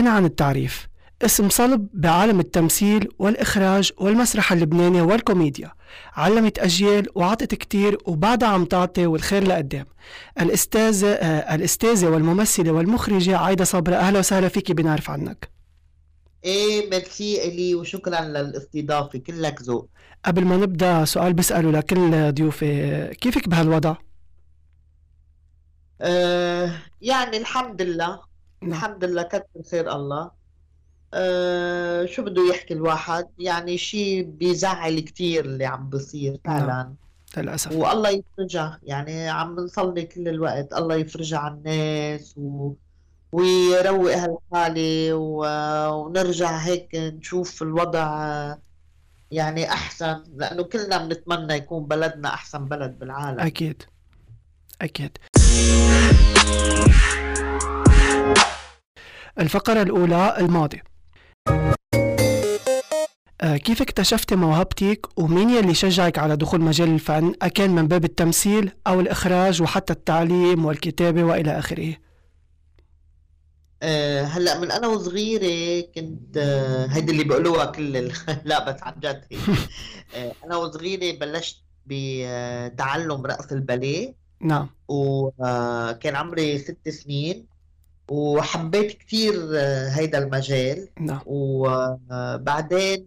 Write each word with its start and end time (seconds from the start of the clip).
بغنى 0.00 0.10
عن 0.10 0.24
التعريف. 0.24 0.88
اسم 1.22 1.48
صلب 1.48 1.88
بعالم 1.92 2.40
التمثيل 2.40 3.08
والإخراج 3.18 3.92
والمسرح 3.98 4.52
اللبناني 4.52 5.00
والكوميديا. 5.00 5.72
علمت 6.12 6.58
أجيال 6.58 7.06
وعطت 7.14 7.54
كتير 7.54 7.98
وبعدها 8.04 8.48
عم 8.48 8.64
تعطي 8.64 9.06
والخير 9.06 9.44
لقدام. 9.44 9.86
الأستاذة 10.40 11.12
آه 11.12 11.54
الأستاذة 11.54 12.08
والممثلة 12.08 12.70
والمخرجة 12.70 13.36
عايدة 13.38 13.64
صبرا 13.64 13.96
أهلا 13.96 14.18
وسهلا 14.18 14.48
فيكي 14.48 14.74
بنعرف 14.74 15.10
عنك. 15.10 15.50
إيه 16.44 16.90
ميرسي 16.90 17.44
إلي 17.44 17.74
وشكرا 17.74 18.20
للاستضافة. 18.20 19.18
كلك 19.18 19.62
ذوق. 19.62 19.88
قبل 20.24 20.44
ما 20.44 20.56
نبدأ 20.56 21.04
سؤال 21.04 21.32
بسأله 21.32 21.70
لكل 21.70 22.32
ضيوفي 22.32 23.06
كيفك 23.20 23.48
بهالوضع؟ 23.48 23.96
آه 26.00 26.72
يعني 27.00 27.36
الحمد 27.36 27.82
لله. 27.82 28.29
الحمد 28.62 29.04
لله 29.04 29.22
كتر 29.22 29.44
خير 29.70 29.92
الله. 29.92 30.30
آه 31.14 32.04
شو 32.04 32.22
بده 32.22 32.42
يحكي 32.50 32.74
الواحد؟ 32.74 33.28
يعني 33.38 33.78
شيء 33.78 34.22
بيزعل 34.22 35.00
كتير 35.00 35.44
اللي 35.44 35.64
عم 35.64 35.90
بصير 35.90 36.38
فعلا. 36.44 36.94
للأسف. 37.36 37.72
والله 37.72 38.08
يفرجها 38.10 38.80
يعني 38.82 39.28
عم 39.28 39.56
نصلي 39.56 40.02
كل 40.02 40.28
الوقت. 40.28 40.72
الله 40.72 40.94
يفرجها 40.94 41.38
على 41.38 41.54
الناس 41.54 42.34
و... 42.36 42.72
ويروق 43.32 44.12
هالحالة 44.12 45.14
و... 45.14 45.46
ونرجع 45.94 46.56
هيك 46.56 46.88
نشوف 46.94 47.62
الوضع 47.62 48.54
يعني 49.30 49.68
أحسن 49.72 50.22
لأنه 50.36 50.62
كلنا 50.62 51.04
بنتمنى 51.04 51.54
يكون 51.54 51.84
بلدنا 51.84 52.28
أحسن 52.28 52.64
بلد 52.64 52.98
بالعالم. 52.98 53.40
أكيد. 53.40 53.82
أكيد. 54.80 55.18
الفقرة 59.40 59.82
الأولى 59.82 60.36
الماضي. 60.38 60.82
آه، 63.40 63.56
كيف 63.56 63.82
اكتشفتي 63.82 64.36
موهبتك 64.36 65.18
ومين 65.18 65.50
يلي 65.50 65.74
شجعك 65.74 66.18
على 66.18 66.36
دخول 66.36 66.60
مجال 66.60 66.88
الفن؟ 66.88 67.34
أكان 67.42 67.70
من 67.70 67.88
باب 67.88 68.04
التمثيل 68.04 68.72
أو 68.86 69.00
الإخراج 69.00 69.62
وحتى 69.62 69.92
التعليم 69.92 70.64
والكتابة 70.64 71.24
وإلى 71.24 71.58
آخره؟ 71.58 71.94
آه، 73.82 74.22
هلأ 74.22 74.60
من 74.60 74.70
أنا 74.70 74.86
وصغيرة 74.86 75.86
كنت 75.94 76.36
آه، 76.36 76.86
هيدي 76.86 77.12
اللي 77.12 77.24
بيقولوها 77.24 77.64
كل 77.64 77.96
ال... 77.96 78.12
لا 78.44 78.70
بس 78.72 78.82
عن 78.82 78.94
جد 79.00 79.24
أنا 80.44 80.56
وصغيرة 80.56 81.18
بلشت 81.18 81.62
بتعلم 81.86 83.26
رقص 83.26 83.52
الباليه. 83.52 84.14
نعم. 84.40 84.70
وكان 84.88 86.16
عمري 86.16 86.58
ست 86.58 86.88
سنين. 86.88 87.46
وحبيت 88.10 88.92
كثير 88.92 89.34
هيدا 89.88 90.18
المجال. 90.18 90.88
نعم. 91.00 91.20
وبعدين 91.26 93.06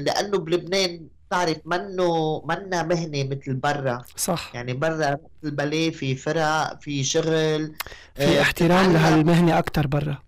لأنه 0.00 0.38
بلبنان 0.38 1.08
بتعرف 1.28 1.58
منه 1.64 2.40
منا 2.44 2.82
مهنة 2.82 3.24
مثل 3.24 3.54
برا. 3.54 4.02
صح. 4.16 4.50
يعني 4.54 4.72
برا 4.72 5.16
الباليه 5.44 5.90
في 5.90 6.14
فرق 6.14 6.80
في 6.80 7.04
شغل 7.04 7.74
في 8.14 8.38
آه، 8.38 8.40
احترام 8.42 8.70
بتتعلم 8.70 8.92
لهالمهنة 8.92 9.58
أكتر 9.58 9.86
برا. 9.86 10.18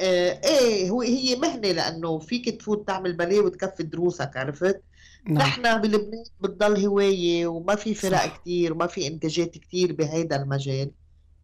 آه، 0.00 0.40
إيه 0.44 0.90
هو 0.90 1.02
هي 1.02 1.36
مهنة 1.36 1.72
لأنه 1.72 2.18
فيك 2.18 2.60
تفوت 2.60 2.86
تعمل 2.86 3.12
باليه 3.16 3.40
وتكفي 3.40 3.82
دروسك 3.82 4.36
عرفت؟ 4.36 4.82
نعم. 5.26 5.38
نحن 5.38 5.80
بلبنان 5.80 6.24
بتضل 6.40 6.86
هواية 6.86 7.46
وما 7.46 7.74
في 7.74 7.94
فرق 7.94 8.18
صح. 8.18 8.36
كتير 8.36 8.72
وما 8.72 8.86
في 8.86 9.06
إنتاجات 9.06 9.50
كتير 9.50 9.92
بهيدا 9.92 10.42
المجال. 10.42 10.90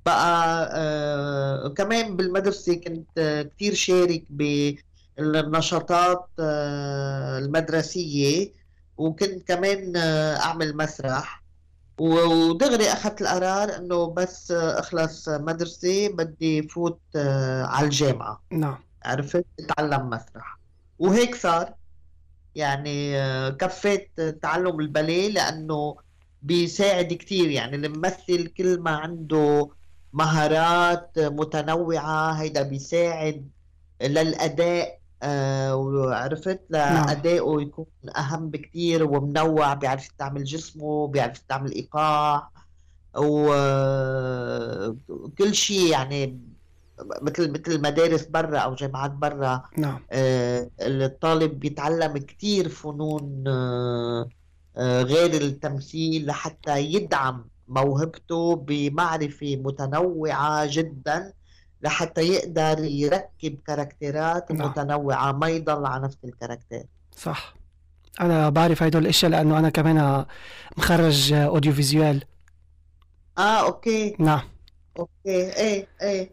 بقى 0.07 0.69
آه 0.75 1.69
كمان 1.69 2.17
بالمدرسة 2.17 2.75
كنت 2.75 3.19
آه 3.19 3.43
كتير 3.43 3.75
شارك 3.75 4.25
بالنشاطات 5.19 6.29
آه 6.39 7.39
المدرسية 7.39 8.53
وكنت 8.97 9.49
كمان 9.49 9.97
آه 9.97 10.37
أعمل 10.37 10.77
مسرح. 10.77 11.43
ودغري 11.99 12.93
أخذت 12.93 13.21
القرار 13.23 13.77
إنه 13.77 14.07
بس 14.07 14.51
آه، 14.51 14.81
أخلص 14.81 15.29
مدرسة 15.29 16.09
بدي 16.09 16.69
فوت 16.69 17.01
آه 17.17 17.65
على 17.65 17.85
الجامعة. 17.85 18.43
نعم. 18.53 18.79
عرفت؟ 19.05 19.45
أتعلم 19.61 20.11
مسرح. 20.11 20.59
وهيك 20.99 21.35
صار. 21.35 21.75
يعني 22.55 23.19
آه، 23.19 23.51
كفيت 23.51 24.21
تعلم 24.21 24.81
الباليه 24.81 25.29
لأنه 25.31 25.97
بيساعد 26.43 27.13
كتير. 27.13 27.51
يعني 27.51 27.77
الممثل 27.77 28.47
كل 28.47 28.81
ما 28.81 28.91
عنده 28.91 29.71
مهارات 30.13 31.19
متنوعة 31.19 32.33
هيدا 32.33 32.63
بيساعد 32.63 33.51
للأداء 34.03 34.99
آه، 35.23 35.77
وعرفت؟ 35.77 36.61
نعم. 36.71 37.07
لأدائه 37.07 37.57
يكون 37.61 37.87
أهم 38.17 38.51
بكتير 38.51 39.05
ومنوع 39.05 39.75
بيعرف 39.75 40.05
يستعمل 40.05 40.45
جسمه 40.45 41.09
بيعرف 41.09 41.35
يستعمل 41.37 41.73
إيقاع 41.73 42.49
وكل 43.17 44.95
شيء 45.55 45.91
يعني 45.91 46.41
مثل 47.23 47.51
مثل 47.51 47.73
المدارس 47.73 48.25
برا 48.25 48.59
أو 48.59 48.75
جامعات 48.75 49.11
برا. 49.11 49.63
نعم. 49.79 50.01
آه، 50.13 50.71
الطالب 50.81 51.61
بيتعلم 51.61 52.19
كتير 52.19 52.69
فنون 52.69 53.45
آه، 53.49 54.29
آه، 54.77 55.03
غير 55.03 55.43
التمثيل 55.43 56.27
لحتى 56.27 56.79
يدعم 56.81 57.45
موهبته 57.69 58.57
بمعرفة 58.57 59.57
متنوعة 59.57 60.67
جدا 60.71 61.33
لحتى 61.83 62.21
يقدر 62.21 62.85
يركب 62.85 63.59
كاركترات 63.67 64.53
نعم. 64.53 64.69
متنوعة 64.69 65.33
ما 65.33 65.49
يضل 65.49 65.87
على 65.87 66.05
نفس 66.05 66.19
الكاركتر 66.25 66.83
صح. 67.17 67.55
أنا 68.21 68.49
بعرف 68.49 68.83
هدول 68.83 69.03
الأشياء 69.03 69.31
لأنه 69.31 69.59
أنا 69.59 69.71
كمان 69.71 70.27
مخرج 70.77 71.33
audio 71.33 71.73
visuel 71.73 72.25
آه 73.39 73.67
okay. 73.67 74.17
نعم. 74.19 74.43
okay. 74.99 75.11
إيه 75.27 75.89
إيه. 76.03 76.33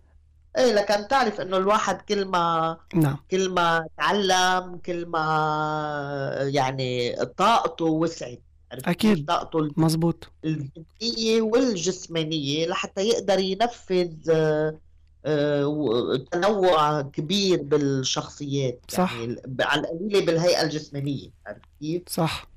إيه 0.57 0.73
لكن 0.73 1.07
تعرف 1.07 1.41
إنه 1.41 1.57
الواحد 1.57 2.01
كل 2.01 2.25
ما 2.25 2.77
نعم. 2.95 3.17
كل 3.31 3.49
ما 3.49 3.87
تعلم 3.97 4.77
كل 4.85 5.05
ما 5.05 6.35
يعني 6.41 7.15
طاقته 7.37 7.85
وسعت. 7.85 8.41
أكيد 8.71 9.25
طاقته 9.25 9.69
مزبوط 9.77 10.29
الذهنية 10.45 11.41
والجسمانية 11.41 12.67
لحتى 12.67 13.01
يقدر 13.01 13.39
ينفذ 13.39 14.29
آه، 14.29 14.77
آه، 15.25 16.25
تنوع 16.31 17.01
كبير 17.01 17.61
بالشخصيات 17.61 18.79
صح. 18.87 19.13
يعني 19.13 19.41
على 19.61 19.81
القليلة 19.81 20.25
بالهيئة 20.25 20.61
الجسمانية 20.61 21.29
عرفت 21.47 21.61
كيف؟ 21.79 22.01
صح. 22.07 22.47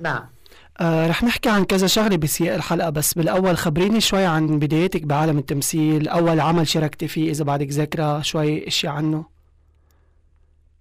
نعم. 0.00 0.28
آه 0.80 1.06
رح 1.06 1.24
نحكي 1.24 1.48
عن 1.48 1.64
كذا 1.64 1.86
شغلة 1.86 2.16
بسياق 2.16 2.54
الحلقة 2.54 2.90
بس 2.90 3.14
بالأول 3.14 3.56
خبريني 3.56 4.00
شوي 4.00 4.24
عن 4.24 4.58
بدايتك 4.58 5.02
بعالم 5.02 5.38
التمثيل 5.38 6.08
أول 6.08 6.40
عمل 6.40 6.68
شاركتي 6.68 7.08
فيه 7.08 7.30
إذا 7.30 7.44
بعدك 7.44 7.68
ذاكرة 7.68 8.22
شوي 8.22 8.66
أشياء 8.66 8.92
عنه. 8.92 9.24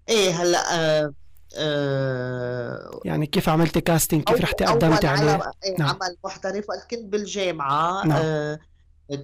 إيه 0.09 0.31
هلأ 0.31 0.75
آه 0.75 1.13
آه 1.57 3.01
يعني 3.05 3.25
كيف 3.25 3.49
عملتي 3.49 3.81
كاستنج 3.81 4.23
كيف 4.23 4.45
قدمتي 4.45 5.07
على 5.07 5.31
عليه 5.31 5.51
إيه، 5.63 5.75
نعم. 5.79 5.89
عمل 5.89 6.15
محترف 6.23 6.69
وقت 6.69 6.91
كنت 6.91 7.05
بالجامعة. 7.05 8.07
نعم. 8.07 8.21
آه 8.23 8.59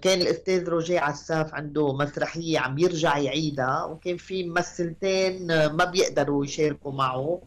كان 0.02 0.22
الأستاذ 0.22 0.70
روجيه 0.70 1.00
عساف 1.00 1.54
عنده 1.54 1.94
مسرحية 1.94 2.60
عم 2.60 2.78
يرجع 2.78 3.18
يعيدها 3.18 3.84
وكان 3.84 4.18
في 4.18 4.44
ممثلتين 4.44 5.48
ما 5.66 5.86
بيقدروا 5.86 6.46
يشاركوا 6.46 6.92
معه. 6.92 7.42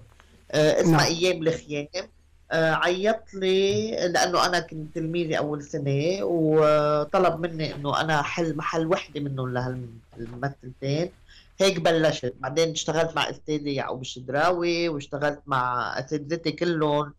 آه 0.51 0.81
اسمها 0.81 0.97
نعم. 0.97 1.07
أيام 1.07 1.43
الخيام. 1.43 2.09
آه 2.53 2.73
عيط 2.73 3.35
لي 3.35 3.91
لأنه 3.91 4.47
أنا 4.47 4.61
كنت 4.61 4.95
تلميذي 4.95 5.39
أول 5.39 5.63
سنة 5.63 6.19
وطلب 6.23 7.41
مني 7.41 7.75
إنه 7.75 8.01
أنا 8.01 8.21
أحل 8.21 8.57
محل 8.57 8.87
وحدة 8.87 9.21
منهم 9.21 9.55
لهالممثلتين 9.55 11.11
هيك 11.61 11.81
بلشت. 11.81 12.35
بعدين 12.41 12.71
اشتغلت 12.71 13.17
مع 13.17 13.31
أستاذي 13.31 13.75
يعقوب 13.75 14.01
الشدراوي 14.01 14.89
واشتغلت 14.89 15.43
مع 15.47 15.95
أساتذتي 15.99 16.53
كلهم 16.53 17.15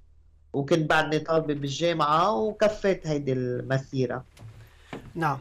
وكنت 0.53 0.89
بعدني 0.89 1.19
طالبة 1.19 1.53
بالجامعة 1.53 2.35
وكفيت 2.35 3.07
هيدي 3.07 3.33
المسيرة. 3.33 4.23
نعم. 5.15 5.37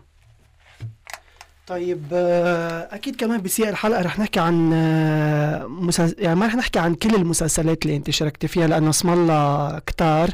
طيب 1.66 2.04
آه، 2.12 2.88
أكيد 2.94 3.16
كمان 3.16 3.42
بسياق 3.42 3.68
الحلقة 3.68 4.02
رح 4.02 4.18
نحكي 4.18 4.40
عن 4.40 4.70
آه، 4.72 5.66
مسلس... 5.66 6.14
يعني 6.18 6.34
ما 6.34 6.46
رح 6.46 6.54
نحكي 6.54 6.78
عن 6.78 6.94
كل 6.94 7.14
المسلسلات 7.14 7.84
اللي 7.84 7.96
أنت 7.96 8.10
شاركتي 8.10 8.48
فيها 8.48 8.66
لأنه 8.66 8.90
اسم 8.90 9.10
الله 9.10 9.78
كتار 9.78 10.30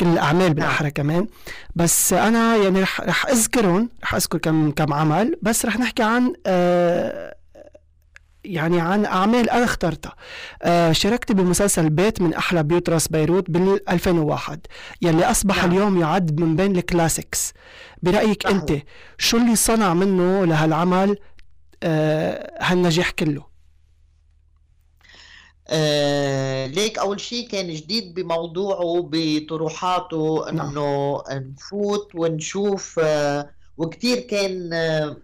كل 0.00 0.06
الأعمال 0.06 0.42
نعم. 0.42 0.52
بالأحرى 0.52 0.90
كمان. 0.90 1.26
بس 1.74 2.12
أنا 2.12 2.56
يعني 2.56 2.82
رح 2.82 3.00
رح 3.00 3.26
أذكرهم 3.26 3.88
رح 4.02 4.14
أذكر 4.14 4.38
كم 4.38 4.70
كم 4.70 4.92
عمل. 4.92 5.38
بس 5.42 5.66
رح 5.66 5.78
نحكي 5.78 6.02
عن 6.02 6.32
آه، 6.46 7.34
يعني 8.50 8.80
عن 8.80 9.04
أعمال 9.04 9.50
أنا 9.50 9.64
اخترتها. 9.64 10.14
آه 10.62 10.92
شاركت 10.92 11.32
بمسلسل 11.32 11.90
بيت 11.90 12.20
من 12.22 12.34
أحلى 12.34 12.62
بيوت 12.62 12.88
راس 12.90 13.08
بيروت 13.08 13.50
بال 13.50 13.88
2001 13.90 14.66
يلي 15.02 15.24
أصبح 15.24 15.56
نعم. 15.56 15.72
اليوم 15.72 16.00
يعد 16.00 16.40
من 16.40 16.56
بين 16.56 16.76
الكلاسيكس 16.76 17.52
برأيك 18.02 18.46
أنت 18.46 18.68
صحيح 18.68 18.82
شو 19.18 19.36
اللي 19.36 19.56
صنع 19.56 19.94
منه 19.94 20.44
لهالعمل؟ 20.44 21.16
آه، 21.82 22.52
هالنجاح 22.60 23.10
كله. 23.10 23.50
آه 25.68 26.66
ليك 26.66 26.98
أول 26.98 27.20
شيء 27.20 27.48
كان 27.48 27.74
جديد 27.74 28.14
بموضوعه 28.14 29.08
بطروحاته 29.12 30.50
نعم. 30.52 30.68
إنه 30.70 31.22
نفوت 31.30 32.14
ونشوف 32.14 33.00
آه 33.02 33.50
وكتير 33.76 34.18
كان 34.20 34.70
آه 34.72 35.16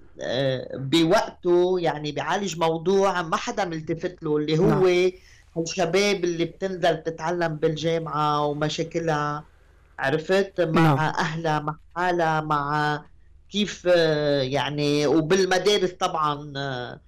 بوقته 0.74 1.80
يعني 1.80 2.12
بيعالج 2.12 2.58
موضوع 2.58 3.22
ما 3.22 3.36
حدا 3.36 3.64
ملتفت 3.64 4.22
له 4.22 4.36
اللي 4.36 4.58
هو 4.58 4.66
نعم. 4.66 5.12
الشباب 5.58 6.24
اللي 6.24 6.44
بتنزل 6.44 7.02
تتعلم 7.02 7.56
بالجامعة 7.56 8.46
ومشاكلها. 8.46 9.44
عرفت؟ 9.98 10.60
مع 10.60 10.82
نعم. 10.82 10.98
أهلها 10.98 11.58
مع 11.58 11.76
حالها 11.96 12.40
مع 12.40 13.02
كيف 13.50 13.88
آه، 13.90 14.42
يعني 14.42 15.06
وبالمدارس 15.06 15.90
طبعا 15.90 16.52
آه، 16.56 17.00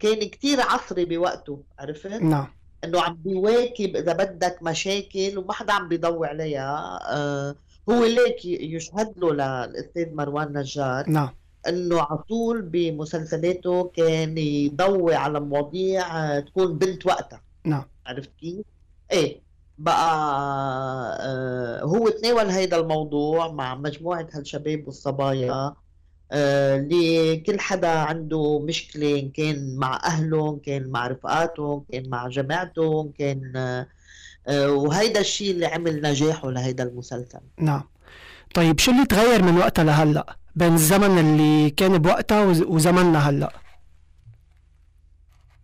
كان 0.00 0.28
كتير 0.28 0.60
عصري 0.60 1.04
بوقته. 1.04 1.62
عرفت؟ 1.78 2.22
نعم. 2.22 2.48
إنه 2.84 3.00
عم 3.00 3.14
بيواكب 3.24 3.96
إذا 3.96 4.12
بدك 4.12 4.58
مشاكل 4.62 5.38
وما 5.38 5.52
حدا 5.52 5.72
عم 5.72 5.88
بيضوي 5.88 6.28
عليها 6.28 6.98
آه، 7.12 7.54
هو 7.90 8.04
ليك 8.04 8.44
يشهد 8.44 9.14
له 9.16 9.32
للاستاذ 9.32 10.14
مروان 10.14 10.58
نجار. 10.58 11.10
نعم. 11.10 11.30
إنه 11.68 12.00
على 12.00 12.18
طول 12.18 12.62
بمسلسلاته 12.62 13.90
كان 13.96 14.38
يضوي 14.38 15.14
على 15.14 15.40
مواضيع 15.40 16.40
تكون 16.40 16.78
بنت 16.78 17.06
وقتها. 17.06 17.40
نعم. 17.64 17.84
عرفت 18.06 18.30
كيف؟ 18.40 18.66
إيه. 19.12 19.40
بقى 19.78 20.06
آه 21.20 21.80
هو 21.82 22.08
تناول 22.08 22.46
هيدا 22.46 22.76
الموضوع 22.80 23.52
مع 23.52 23.74
مجموعة 23.74 24.26
هالشباب 24.32 24.82
والصبايا. 24.86 25.52
آه 26.32 26.76
اللي 26.76 27.36
كل 27.36 27.60
حدا 27.60 27.88
عنده 27.88 28.58
مشكلة 28.58 29.18
إن 29.18 29.30
كان 29.30 29.76
مع 29.76 30.00
أهله 30.04 30.50
إن 30.50 30.58
كان 30.58 30.90
مع 30.90 31.06
رفقاته 31.06 31.84
إن 31.94 32.00
كان 32.00 32.10
مع 32.10 32.28
جماعته 32.28 33.02
إن 33.02 33.12
كان 33.18 33.52
آه 34.46 34.70
وهيدا 34.72 35.20
الشيء 35.20 35.50
اللي 35.50 35.66
عمل 35.66 36.02
نجاحه 36.02 36.50
لهيدا 36.50 36.84
المسلسل. 36.84 37.40
نعم. 37.58 37.82
طيب 38.54 38.78
شو 38.78 38.90
اللي 38.90 39.06
تغير 39.06 39.42
من 39.42 39.58
وقتها 39.58 39.84
لهلأ؟ 39.84 40.36
بين 40.56 40.74
الزمن 40.74 41.18
اللي 41.18 41.70
كان 41.70 41.98
بوقتها 41.98 42.44
وز- 42.44 42.62
وزمننا 42.62 43.28
هلأ. 43.30 43.52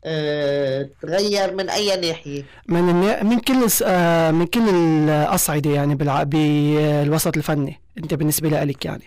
آه 0.04 0.88
تغير 1.02 1.54
من 1.54 1.70
أي 1.70 2.00
ناحية؟ 2.00 2.44
من 2.68 2.88
النا... 2.90 3.22
من 3.22 3.38
كل 3.40 3.66
آه، 3.84 4.30
من 4.30 4.46
كل 4.46 4.68
الأصعدة 4.68 5.70
يعني 5.70 5.94
بالع... 5.94 6.22
بالوسط 6.22 7.36
الفني 7.36 7.80
أنت 7.98 8.14
بالنسبة 8.14 8.48
لك 8.48 8.84
يعني. 8.84 9.04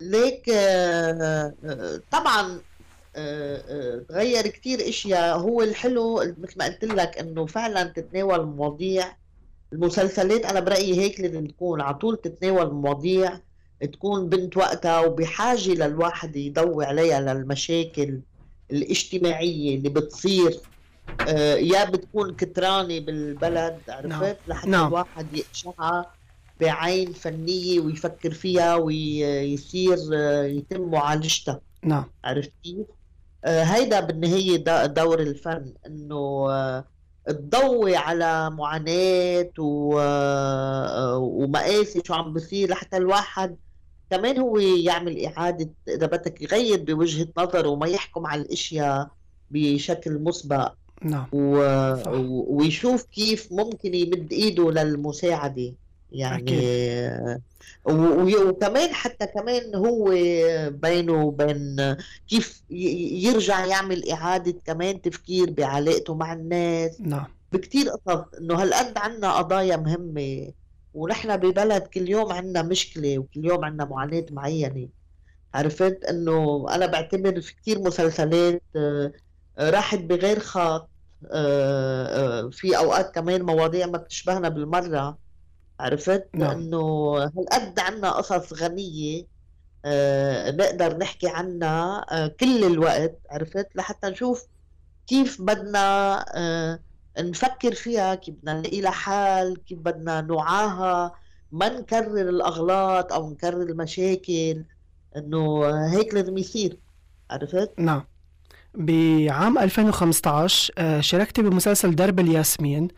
ليك 0.00 0.48
آه، 0.48 1.52
طبعا 2.12 2.60
تغير 4.08 4.46
كتير 4.46 4.88
إشياء. 4.88 5.38
هو 5.38 5.62
الحلو 5.62 6.16
مثل 6.18 6.58
ما 6.58 6.64
قلت 6.64 6.84
لك 6.84 7.18
إنه 7.18 7.46
فعلا 7.46 7.82
تتناول 7.84 8.46
مواضيع 8.46 9.16
المسلسلات 9.72 10.44
أنا 10.44 10.60
برأيي 10.60 11.00
هيك 11.00 11.20
لازم 11.20 11.46
تكون. 11.46 11.80
على 11.80 11.94
طول 11.94 12.16
تتناول 12.16 12.72
مواضيع 12.74 13.32
تكون 13.92 14.28
بنت 14.28 14.56
وقتها 14.56 15.00
وبحاجة 15.00 15.70
للواحد 15.70 16.36
يضوي 16.36 16.84
عليها 16.84 17.20
للمشاكل 17.34 18.20
الاجتماعية 18.70 19.76
اللي 19.76 19.88
بتصير. 19.88 20.60
آه، 21.28 21.54
يا 21.54 21.84
بتكون 21.84 22.34
كترانة 22.34 23.00
بالبلد 23.00 23.78
عرفت؟ 23.88 24.36
لحتى 24.48 24.70
نعم. 24.70 24.88
الواحد 24.88 25.26
يقشعها 25.36 26.10
بعين 26.60 27.12
فنية 27.12 27.80
ويفكر 27.80 28.30
فيها 28.34 28.74
ويصير 28.74 29.98
يتم 30.44 30.90
معالجتها. 30.90 31.60
نعم. 31.82 32.04
عرفت 32.24 32.52
كيف؟ 32.64 32.86
آه، 33.44 33.62
هيدا 33.62 34.00
بالنهاية 34.00 34.56
دا- 34.56 34.86
دور 34.86 35.20
الفن 35.20 35.72
إنه 35.86 36.46
آه، 36.50 36.84
تضوي 37.28 37.96
على 37.96 38.50
معاناة 38.50 39.50
و- 39.58 41.16
ومآسي 41.16 42.02
شو 42.06 42.14
عم 42.14 42.32
بصير 42.32 42.70
لحتى 42.70 42.96
الواحد 42.96 43.56
كمان 44.10 44.38
هو 44.38 44.58
يعمل 44.58 45.24
إعادة 45.26 45.70
إذا 45.88 46.06
بدك 46.06 46.42
يغير 46.42 46.82
بوجهة 46.82 47.28
نظره 47.38 47.68
وما 47.68 47.86
يحكم 47.86 48.26
على 48.26 48.42
الأشياء 48.42 49.08
بشكل 49.50 50.18
مسبق. 50.22 50.72
نعم. 51.02 51.26
و... 51.32 51.56
ويشوف 52.56 53.02
كيف 53.02 53.52
ممكن 53.52 53.94
يمد 53.94 54.32
إيده 54.32 54.70
للمساعدة. 54.70 55.72
يعني 56.12 56.60
وكمان 57.84 58.94
حتى 58.94 59.26
كمان 59.26 59.74
هو 59.74 60.04
بينه 60.70 61.24
وبين 61.24 61.96
كيف 62.28 62.62
يرجع 62.70 63.64
يعمل 63.64 64.10
إعادة 64.10 64.60
كمان 64.64 65.02
تفكير 65.02 65.50
بعلاقته 65.50 66.14
مع 66.14 66.32
الناس. 66.32 67.00
نعم. 67.00 67.26
بكتير 67.52 67.88
قصص 67.88 68.24
إنه 68.40 68.62
هالقد 68.62 68.98
عنا 68.98 69.32
قضايا 69.32 69.76
مهمة 69.76 70.52
ونحن 70.94 71.36
ببلد 71.36 71.82
كل 71.82 72.08
يوم 72.08 72.32
عنا 72.32 72.62
مشكلة 72.62 73.18
وكل 73.18 73.44
يوم 73.44 73.64
عنا 73.64 73.84
معاناة 73.84 74.26
معينة. 74.30 74.88
عرفت؟ 75.54 76.04
إنه 76.04 76.66
أنا 76.70 76.86
بعتبر 76.86 77.40
في 77.40 77.54
كتير 77.54 77.78
مسلسلات 77.78 78.62
آه، 78.76 79.12
راحت 79.58 79.98
بغير 79.98 80.40
خط 80.40 80.88
آه، 81.32 82.42
آه، 82.42 82.50
في 82.50 82.78
أوقات 82.78 83.14
كمان 83.14 83.42
مواضيع 83.42 83.86
ما 83.86 83.98
بتشبهنا 83.98 84.48
بالمرة. 84.48 85.18
عرفت 85.80 86.28
نعم. 86.34 86.50
انه 86.50 87.14
هالقد 87.18 87.80
عنا 87.80 88.10
قصص 88.10 88.62
غنية 88.62 89.26
آه، 89.84 90.50
نقدر 90.50 90.98
نحكي 90.98 91.28
عنها 91.28 92.06
آه، 92.10 92.26
كل 92.26 92.64
الوقت 92.64 93.18
عرفت 93.30 93.68
لحتى 93.74 94.06
نشوف 94.06 94.46
كيف 95.06 95.42
بدنا 95.42 96.16
آه، 96.36 96.78
نفكر 97.18 97.74
فيها 97.74 98.14
كيف 98.14 98.34
بدنا 98.34 98.52
نلاقي 98.60 98.80
لها 98.80 98.90
حال 98.90 99.64
كيف 99.64 99.78
بدنا 99.78 100.20
نوعاها 100.20 101.14
ما 101.52 101.68
نكرر 101.68 102.28
الأغلاط 102.28 103.12
أو 103.12 103.30
نكرر 103.30 103.62
المشاكل 103.62 104.64
إنه 105.16 105.66
هيك 105.86 106.14
لازم 106.14 106.38
يصير 106.38 106.78
عرفت؟ 107.30 107.70
نعم 107.78 108.04
بعام 108.74 109.58
2015 109.58 110.72
آه، 110.78 111.00
شاركت 111.00 111.40
بمسلسل 111.40 111.94
درب 111.94 112.20
الياسمين 112.20 112.88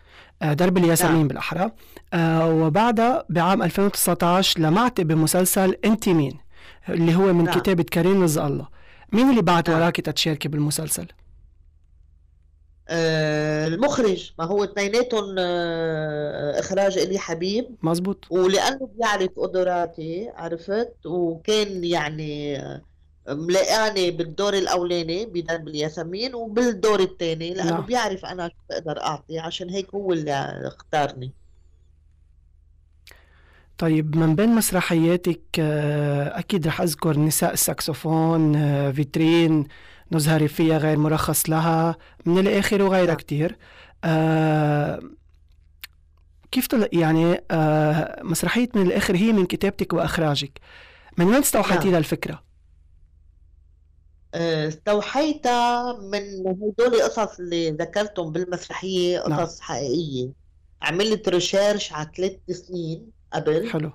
درب 0.43 0.79
الياسمين 0.79 1.17
نعم. 1.17 1.29
بالأحرى 1.29 1.71
آه، 2.15 2.55
وبعدها 2.55 3.25
بعام 3.29 3.63
2019 3.63 4.61
لمعت 4.61 5.01
بمسلسل 5.01 5.77
إنت 5.85 6.09
مين 6.09 6.39
اللي 6.89 7.15
هو 7.15 7.33
من 7.33 7.45
نعم. 7.45 7.61
كتابة 7.61 7.83
كريم 7.83 8.23
رزق 8.23 8.43
الله 8.43 8.69
مين 9.13 9.31
اللي 9.31 9.43
بعت 9.43 9.71
نعم. 9.71 9.81
وراك 9.81 9.97
تتشاركي 9.97 10.49
بالمسلسل؟ 10.49 11.07
آه، 12.89 13.67
المخرج 13.67 14.33
ما 14.39 14.45
هو 14.45 14.65
اثنيناتهم 14.65 15.35
آه، 15.39 16.61
إخراج 16.61 16.99
إلي 16.99 17.19
حبيب 17.19 17.77
مزبوط 17.83 18.25
ولأنه 18.31 18.91
بيعرف 18.97 19.31
قدراتي 19.37 20.31
عرفت 20.35 21.07
وكان 21.07 21.85
يعني 21.85 22.59
آه، 22.59 22.83
ملاقاني 23.29 24.11
بالدور 24.11 24.55
الأولاني 24.55 25.27
بدرب 25.27 25.69
الياسمين 25.69 26.35
وبالدور 26.35 27.01
الثاني 27.01 27.55
لأنه 27.55 27.71
نعم. 27.71 27.81
بيعرف 27.81 28.25
أنا 28.25 28.49
شو 28.49 28.55
بقدر 28.71 29.01
أعطي 29.01 29.39
عشان 29.39 29.71
هيك 29.71 29.95
هو 29.95 30.13
اللي 30.13 30.33
اختارني 30.65 31.33
طيب 33.79 34.17
من 34.17 34.35
بين 34.35 34.49
مسرحياتك 34.49 35.41
آه، 35.59 36.39
أكيد 36.39 36.67
رح 36.67 36.81
أذكر 36.81 37.19
نساء 37.19 37.53
الساكسفون 37.53 38.57
آه، 38.57 38.91
فيترين 38.91 39.69
نزهري 40.13 40.49
فيها 40.49 40.79
غير 40.79 40.99
مرخص 40.99 41.51
لها 41.51 41.97
من 42.27 42.39
الآخر 42.39 42.83
وغيرها 42.83 43.07
نعم. 43.07 43.17
كتير 43.17 43.57
آه، 44.05 45.01
كيف 46.53 46.67
طلع 46.67 46.87
يعني 46.93 47.43
آه، 47.51 48.21
مسرحية 48.23 48.69
من 48.75 48.83
الآخر 48.83 49.17
هي 49.17 49.33
من 49.33 49.47
كتابتك 49.47 49.93
وإخراجك 49.93 50.61
من 51.19 51.27
وين 51.27 51.35
استوحيتي 51.35 51.89
نعم. 51.89 51.97
للفكرة؟ 51.97 52.43
استوحيتها 54.37 55.93
من 55.93 56.47
هدول 56.47 57.03
قصص 57.03 57.39
اللي 57.39 57.71
ذكرتهم 57.71 58.33
بالمسرحية 58.33 59.29
نعم. 59.29 59.41
قصص 59.41 59.61
حقيقية. 59.61 60.29
عملت 60.83 61.29
ريشيرش 61.29 61.93
على 61.93 62.09
ثلاث 62.17 62.37
سنين 62.51 63.11
قبل. 63.33 63.71
حلو. 63.71 63.91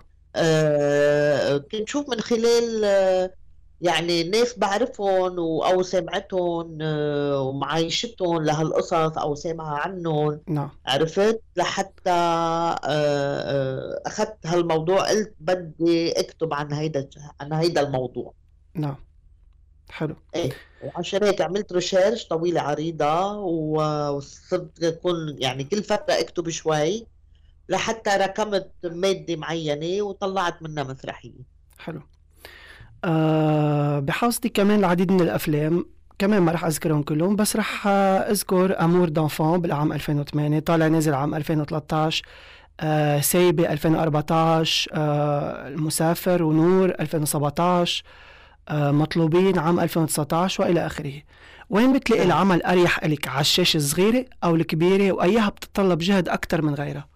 كنت 1.72 1.90
شوف 1.90 2.10
من 2.10 2.20
خلال 2.20 2.82
آه، 2.86 3.34
يعني 3.82 4.24
ناس 4.24 4.60
بعرفهم 4.60 5.40
أو 5.40 5.84
سمعتهم 5.84 6.78
آه، 6.82 7.42
ومعايشتهم 7.42 8.44
لهالقصص 8.44 9.18
أو 9.18 9.36
سامعة 9.36 9.76
عنهم. 9.76 10.42
نعم. 10.48 10.70
عرفت؟ 10.86 11.42
لحتى 11.56 12.12
آه، 12.12 14.02
أخذت 14.06 14.38
هالموضوع 14.46 15.10
قلت 15.10 15.34
بدي 15.40 16.12
أكتب 16.12 16.54
عن 16.54 16.74
هيدا 16.74 17.10
عن 17.42 17.54
هيدا 17.54 17.82
الموضوع. 17.82 18.34
نعم. 18.76 18.96
حلو. 19.92 20.16
إيه 20.36 20.52
وعشان 20.84 21.24
هيك 21.24 21.42
عملت 21.42 21.74
ريسيرش 21.74 22.26
طويلة 22.28 22.62
عريضة 22.62 23.32
و- 23.38 24.10
وصرت 24.18 24.84
أكون 24.84 25.16
يعني 25.40 25.64
كل 25.64 25.84
فترة 25.84 26.14
أكتب 26.20 26.50
شوي 26.50 27.06
لحتى 27.70 28.10
ركمت 28.10 28.72
مادة 28.84 29.36
معينة 29.36 30.02
وطلعت 30.04 30.64
منها 30.64 30.84
مسرحية. 30.84 31.32
حلو. 31.78 32.02
آه 33.04 34.00
بحوزتي 34.00 34.50
كمان 34.50 34.80
العديد 34.80 35.12
من 35.12 35.22
الأفلام 35.22 35.86
كمان 36.20 36.42
ما 36.42 36.52
رح 36.52 36.66
أذكرهم 36.66 37.04
كلهم 37.04 37.36
بس 37.36 37.56
رح 37.56 37.88
أذكر 37.88 38.80
أمور 38.84 39.10
دانفون 39.10 39.62
بالعام 39.62 39.94
2008 39.94 40.60
طالع 40.60 40.88
نازل 40.88 41.14
عام 41.14 41.36
2013 41.36 42.24
آه 42.80 43.20
سيبة 43.20 43.72
2014 43.74 44.92
آه 44.94 45.68
المسافر 45.68 46.44
ونور 46.44 46.90
2017 46.90 48.04
آه 48.06 48.31
مطلوبين 48.72 49.60
عام 49.60 49.80
2019 49.80 50.64
وإلى 50.64 50.86
آخره. 50.86 51.14
وين 51.70 51.94
بتلاقي 51.94 52.20
نعم. 52.28 52.32
العمل 52.32 52.64
أريح 52.64 53.04
لك 53.06 53.28
على 53.28 53.42
الشاشة 53.42 53.78
الصغيرة 53.78 54.26
أو 54.44 54.56
الكبيرة؟ 54.56 55.12
وايها 55.12 55.50
بتتطلب 55.50 56.00
جهد 56.00 56.30
أكثر 56.30 56.62
من 56.62 56.76
غيرها. 56.76 57.10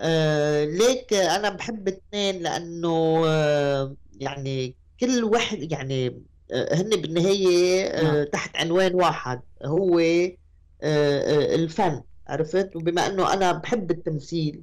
آه 0.00 0.64
ليك 0.64 1.12
أنا 1.14 1.50
بحب 1.50 1.88
الاثنين 1.88 2.42
لأنه 2.42 3.22
آه 3.26 3.96
يعني 4.20 4.76
كل 5.00 5.24
واحد 5.24 5.72
يعني 5.72 6.22
آه 6.52 6.74
هن 6.74 6.90
بالنهاية 6.90 7.84
آه 7.86 8.02
نعم. 8.02 8.24
تحت 8.24 8.56
عنوان 8.56 8.94
واحد 8.94 9.42
هو 9.64 9.98
آه 9.98 10.34
آه 10.82 11.54
الفن 11.54 12.02
عرفت؟ 12.28 12.76
وبما 12.76 13.06
أنه 13.06 13.32
أنا 13.32 13.52
بحب 13.52 13.90
التمثيل 13.90 14.62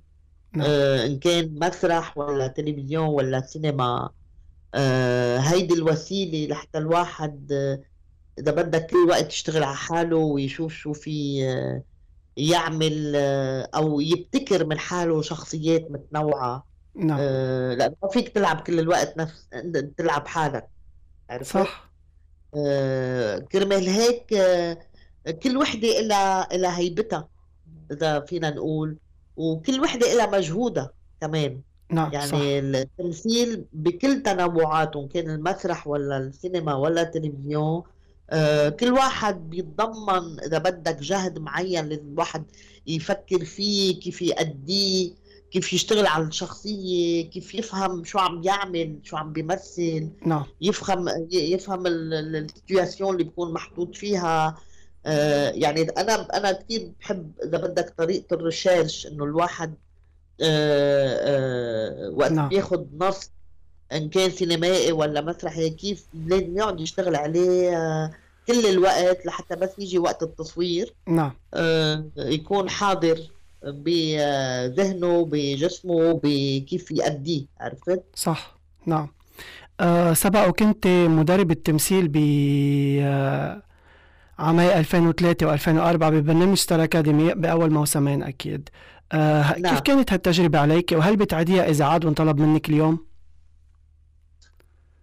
نعم. 0.53 0.67
آه 0.70 1.05
إن 1.05 1.20
كان 1.20 1.60
مسرح 1.60 2.17
ولا 2.17 2.48
تلفزيون 2.48 3.08
ولا 3.08 3.41
سينما 3.41 3.84
آه 3.86 4.13
هيدي 5.39 5.73
الوسيلة 5.73 6.47
لحتى 6.51 6.77
الواحد 6.77 7.51
آه 7.51 7.81
إذا 8.39 8.51
بدك 8.51 8.85
كل 8.85 9.09
وقت 9.09 9.33
يشتغل 9.33 9.63
على 9.63 9.75
حاله 9.75 10.17
ويشوف 10.17 10.73
شو 10.73 10.93
في 10.93 11.43
آه 11.49 11.83
يعمل 12.37 13.13
آه، 13.15 13.69
أو 13.75 13.99
يبتكر 13.99 14.65
من 14.65 14.79
حاله 14.79 15.21
شخصيات 15.21 15.91
متنوعة. 15.91 16.67
نعم. 16.95 17.17
آه، 17.21 17.73
لأنه 17.73 17.95
ما 18.03 18.09
فيك 18.09 18.29
تلعب 18.29 18.61
كل 18.61 18.79
الوقت 18.79 19.17
نفس 19.17 19.47
تلعب 19.97 20.27
حالك 20.27 20.69
عرفت؟ 21.29 21.53
صح. 21.53 21.91
آه، 22.55 23.37
كرمال 23.39 23.89
هيك 23.89 24.33
آه، 24.33 24.77
كل 25.43 25.57
وحدة 25.57 25.99
إلها 25.99 26.55
إلها 26.55 26.77
هيبتها 26.77 27.29
إذا 27.91 28.19
فينا 28.19 28.49
نقول 28.49 28.97
وكل 29.35 29.79
وحدة 29.81 30.13
إلها 30.13 30.25
مجهودها 30.37 30.89
كمان. 31.21 31.61
نعم 31.93 32.12
صح. 32.12 32.17
يعني 32.17 32.59
التمثيل 32.81 33.65
بكل 33.73 34.23
تنوعاته 34.23 35.07
كان 35.07 35.29
المسرح 35.29 35.88
ولا 35.88 36.17
السينما 36.17 36.75
ولا 36.75 37.01
التلفزيون 37.01 37.83
آه، 38.29 38.69
كل 38.69 38.91
واحد 38.91 39.50
بيتضمن 39.50 40.39
إذا 40.39 40.57
بدك 40.57 41.00
جهد 41.00 41.39
معين 41.39 41.85
لازم 41.85 42.13
الواحد 42.13 42.43
يفكر 42.88 43.45
فيه 43.45 44.00
كيف 44.00 44.21
يأديه 44.21 45.12
كيف 45.51 45.73
يشتغل 45.73 46.07
على 46.07 46.23
الشخصية 46.23 47.29
كيف 47.29 47.55
يفهم 47.55 48.03
شو 48.03 48.19
عم 48.19 48.43
يعمل 48.43 49.00
شو 49.03 49.17
عم 49.17 49.33
بيمثل 49.33 50.09
نعم. 50.25 50.43
يفهم 50.62 51.27
يفهم 51.31 51.88
السيتوياسيون 51.88 53.13
اللي 53.13 53.23
بيكون 53.23 53.53
محطوط 53.53 53.95
فيها. 53.95 54.57
آه، 55.05 55.50
يعني 55.50 55.81
أنا 55.81 56.38
أنا 56.38 56.51
كثير 56.51 56.91
بحب 57.00 57.31
إذا 57.43 57.57
بدك 57.57 57.93
طريقة 57.97 58.33
الريسيرش 58.33 59.07
إنه 59.07 59.23
الواحد 59.23 59.73
وقت 62.17 62.31
نعم. 62.31 62.49
بياخذ 62.49 62.83
نص 62.99 63.31
إن 63.93 64.09
كان 64.09 64.31
سينمائي 64.31 64.91
ولا 64.91 65.21
مسرحي 65.21 65.69
كيف 65.69 66.05
لازم 66.13 66.57
يقعد 66.57 66.79
يشتغل 66.79 67.15
عليه 67.15 67.77
آه، 67.77 68.11
كل 68.47 68.65
الوقت 68.65 69.25
لحتى 69.25 69.55
بس 69.55 69.69
يجي 69.79 69.99
وقت 69.99 70.23
التصوير. 70.23 70.93
نعم. 71.07 71.31
آه، 71.53 72.05
يكون 72.17 72.69
حاضر 72.69 73.19
بذهنه 73.63 75.25
بجسمه 75.31 76.19
بكيف 76.23 76.91
يأديه 76.91 77.45
عرفت؟ 77.59 78.03
صح. 78.15 78.57
نعم. 78.85 79.07
أه 79.79 80.13
سبق 80.13 80.47
وكنت 80.47 80.87
مدرب 80.87 81.51
التمثيل 81.51 82.07
ب 82.07 82.17
آه، 83.01 83.61
عامي 84.39 84.79
2003 84.79 85.57
و2004 85.57 85.95
ببرنامج 85.95 86.57
ستار 86.57 86.83
أكاديمي 86.83 87.33
بأول 87.33 87.71
موسمين 87.71 88.23
أكيد 89.13 89.22
أه 89.22 89.51
كيف 89.53 89.63
نعم 89.63 89.77
كانت 89.79 90.13
هالتجربة 90.13 90.60
عليك؟ 90.60 90.91
وهل 90.91 91.17
بتعديها 91.17 91.70
إذا 91.70 91.86
عاد 91.86 92.05
وانطلب 92.05 92.38
منك 92.39 92.70
اليوم؟ 92.70 93.08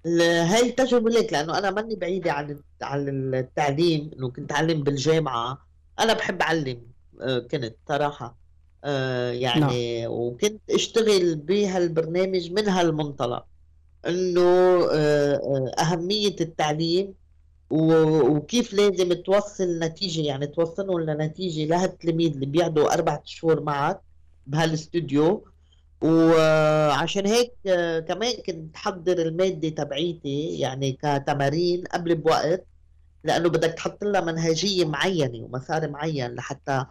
ال- 0.07 0.23
هاي 0.23 0.69
التجربة 0.69 1.11
ليك 1.11 1.33
لأنه 1.33 1.59
أنا 1.59 1.71
ماني 1.71 1.95
بعيدة 1.97 2.33
عن 2.33 2.61
عن 2.83 3.35
التعليم 3.35 4.11
إنه 4.17 4.31
كنت 4.31 4.53
أعلم 4.53 4.83
بالجامعة. 4.83 5.67
أنا 6.01 6.13
بحب 6.13 6.43
أعلم 6.43 6.83
آه، 7.21 7.39
كنت 7.39 7.77
صراحة. 7.89 8.37
آه، 8.85 9.33
نعم. 9.33 9.41
يعني 9.41 10.07
وكنت 10.07 10.61
أشتغل 10.71 11.37
بهالبرنامج 11.37 12.51
من 12.53 12.69
هالمنطلق 12.69 13.47
إنه 14.09 14.41
آه، 14.93 15.35
آه، 15.35 15.73
أهمية 15.83 16.37
التعليم 16.41 17.15
وكيف 17.71 18.73
لازم 18.73 19.13
توصل 19.13 19.79
نتيجة؟ 19.79 20.21
يعني 20.21 20.47
توصلهم 20.47 21.01
لنتيجة 21.01 21.65
لهالتلميذ 21.65 22.33
اللي 22.33 22.47
بيقعدوا 22.47 22.95
أربعة 22.95 23.23
شهور 23.25 23.63
معك 23.63 24.01
بهالاستوديو 24.47 25.45
وعشان 26.03 27.27
هيك 27.27 27.53
كمان 28.09 28.33
كنت 28.47 28.77
حضر 28.77 29.19
المادة 29.23 29.69
تبعيتي 29.69 30.59
يعني 30.59 30.93
كتمارين 30.93 31.85
قبل 31.85 32.15
بوقت 32.15 32.67
لأنه 33.25 33.49
بدك 33.49 33.73
تحط 33.73 34.05
لها 34.05 34.21
منهجية 34.21 34.85
معينة 34.85 35.45
ومسار 35.45 35.91
معين 35.91 36.35
لحتى 36.35 36.85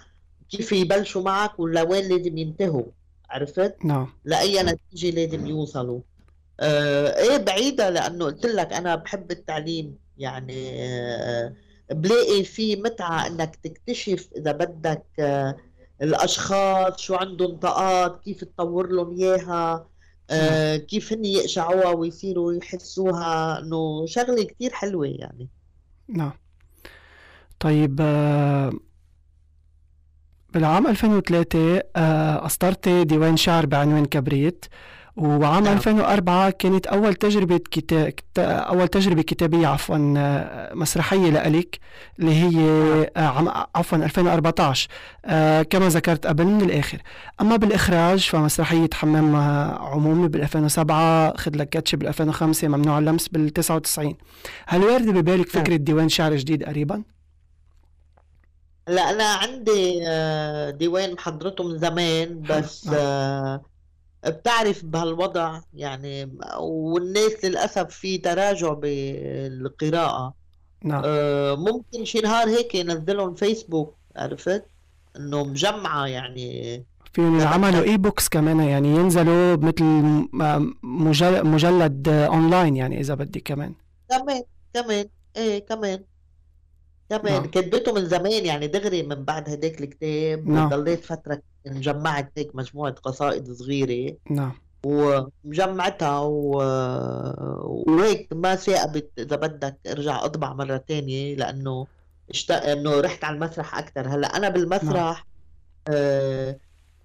كيف 0.50 0.72
يبلشوا 0.72 1.22
معك 1.22 1.60
ولا 1.60 1.82
وين 1.82 2.10
لازم 2.10 2.38
ينتهوا. 2.38 2.84
عرفت؟ 3.30 3.76
نعم. 3.86 4.14
لأي 4.26 4.64
نتيجة 4.64 5.16
لازم 5.16 5.48
يوصلوا. 5.48 6.02
آه 6.60 7.18
إيه 7.18 7.38
بعيدة 7.38 7.90
لأنه 7.90 8.26
قلت 8.26 8.46
لك 8.46 8.74
أنا 8.74 8.96
بحب 8.96 9.32
التعليم. 9.32 9.96
يعني 10.20 10.84
آه 10.84 11.54
بلاقي 11.92 12.44
في 12.44 12.76
متعة 12.76 13.28
إنك 13.28 13.56
تكتشف 13.56 14.30
إذا 14.38 14.52
بدك 14.52 15.06
آه 15.20 15.58
الأشخاص 16.02 17.02
شو 17.02 17.16
عندهم 17.16 17.58
طاقات 17.58 18.22
كيف 18.24 18.44
تطور 18.44 18.88
لهم 18.92 19.18
إياها 19.18 19.88
نعم 20.32 20.40
آه 20.40 20.78
كيف 20.78 21.14
هن 21.14 21.26
يقشعوها 21.26 21.90
ويصيروا 21.90 22.54
يحسوها 22.54 23.60
إنه 23.60 24.06
شغلة 24.06 24.44
كتير 24.44 24.72
حلوة 24.74 25.08
يعني. 25.08 25.50
نعم. 26.08 26.34
طيب 27.60 27.98
آه، 28.02 28.72
بالعام 30.54 30.88
2003 30.88 31.82
آه، 31.96 32.46
أصدرت 32.46 32.90
ديوان 32.90 33.38
شعر 33.38 33.66
بعنوان 33.66 34.06
كبريت. 34.06 34.66
وعام 35.20 35.64
نعم. 35.64 35.78
2004 35.78 36.50
كانت 36.50 36.88
أول 36.88 37.14
تجربة 37.14 37.58
كتا... 37.72 38.10
كتا... 38.10 38.52
أول 38.52 38.88
تجربة 38.88 39.22
كتابية 39.22 39.68
عفوا 39.68 39.98
مسرحية 40.74 41.30
لإلك 41.30 41.80
اللي 42.20 42.34
هي 42.34 42.56
نعم. 43.18 43.48
عم... 43.48 43.66
عفوا 43.76 43.98
2014 43.98 44.88
آه، 45.26 45.62
كما 45.62 45.90
ذكرت 45.90 46.28
قبل 46.28 46.46
من 46.46 46.62
الآخر. 46.62 46.98
أما 47.42 47.56
بالإخراج 47.56 48.20
فمسرحية 48.30 48.90
حمام 48.94 49.36
عمومي 49.80 50.28
بال 50.28 50.42
2007 50.42 51.38
خد 51.38 51.56
لك 51.56 51.70
كاتش 51.70 51.96
بال 51.96 52.08
2005 52.08 52.68
ممنوع 52.68 53.00
اللمس 53.00 53.28
بال 53.28 53.50
99 53.50 54.16
هل 54.68 54.84
وارد 54.84 55.10
ببالك 55.10 55.56
نعم. 55.56 55.66
فكرة 55.66 55.76
ديوان 55.76 56.10
شعر 56.10 56.36
جديد 56.36 56.64
قريبا؟ 56.64 57.04
لا 58.88 59.10
أنا 59.10 59.24
عندي 59.24 60.00
آه، 60.08 60.70
ديوان 60.70 61.14
محضرته 61.14 61.64
من 61.64 61.78
زمان 61.78 62.42
بس 62.42 62.88
نعم. 62.88 62.96
آه، 63.00 63.62
بتعرف 64.28 64.86
بهالوضع 64.86 65.60
يعني 65.74 66.32
والناس 66.60 67.46
للأسف 67.46 67.88
في 67.88 68.18
تراجع 68.18 68.74
بالقراءة. 68.74 70.34
نعم. 70.84 71.02
آه، 71.06 71.56
ممكن 71.56 72.06
شي 72.06 72.20
نهار 72.20 72.48
هيك 72.50 72.76
ينزلهم 72.76 73.36
فيسبوك 73.36 73.96
عرفت؟ 74.16 74.66
إنه 75.18 75.44
مجمعة 75.44 76.06
يعني. 76.08 76.86
فيهم 77.14 77.36
ينعملوا 77.40 77.80
بدك 77.82 77.90
e- 77.90 77.98
books 77.98 78.30
كمان 78.30 78.60
يعني 78.60 78.88
ينزلوا 78.88 79.56
مثل 79.56 79.84
مجل- 80.84 81.46
مجلد 81.48 82.08
اونلاين 82.10 82.76
يعني 82.76 83.00
إذا 83.00 83.14
بدي 83.14 83.40
كمان. 83.40 83.74
كمان 84.10 84.44
كمان 84.74 85.06
إيه 85.38 85.66
كمان. 85.66 86.00
كمان 87.10 87.34
نعم. 87.34 87.46
كتبته 87.46 87.94
من 87.94 88.06
زمان 88.06 88.46
يعني 88.46 88.68
دغري 88.68 89.04
من 89.04 89.24
بعد 89.24 89.50
هداك 89.50 89.82
الكتاب 89.82 90.48
نعم. 90.48 90.70
ضليت 90.70 91.06
فترة 91.06 91.42
جمعت 91.66 92.32
هيك 92.38 92.56
مجموعة 92.56 92.92
قصائد 92.94 93.52
صغيرة. 93.52 94.18
نعم. 94.30 94.54
ومجمعتها 94.86 96.20
و... 96.20 96.52
وهيك 97.88 98.28
ما 98.34 98.56
ثاقبت 98.56 99.12
إذا 99.20 99.36
بدك 99.36 99.78
أرجع 99.88 100.26
أطبع 100.26 100.54
مرة 100.54 100.78
تانية 100.78 101.36
لأنه 101.36 101.88
اشتاق 102.30 102.64
إنه 102.64 103.00
رحت 103.02 103.24
على 103.24 103.36
المسرح 103.36 103.78
أكتر. 103.78 104.08
هلأ 104.08 104.38
أنا 104.38 104.50
نعم 104.50 104.54
بالمسرح 104.54 105.26
آه، 105.88 106.50
آه، 106.50 106.60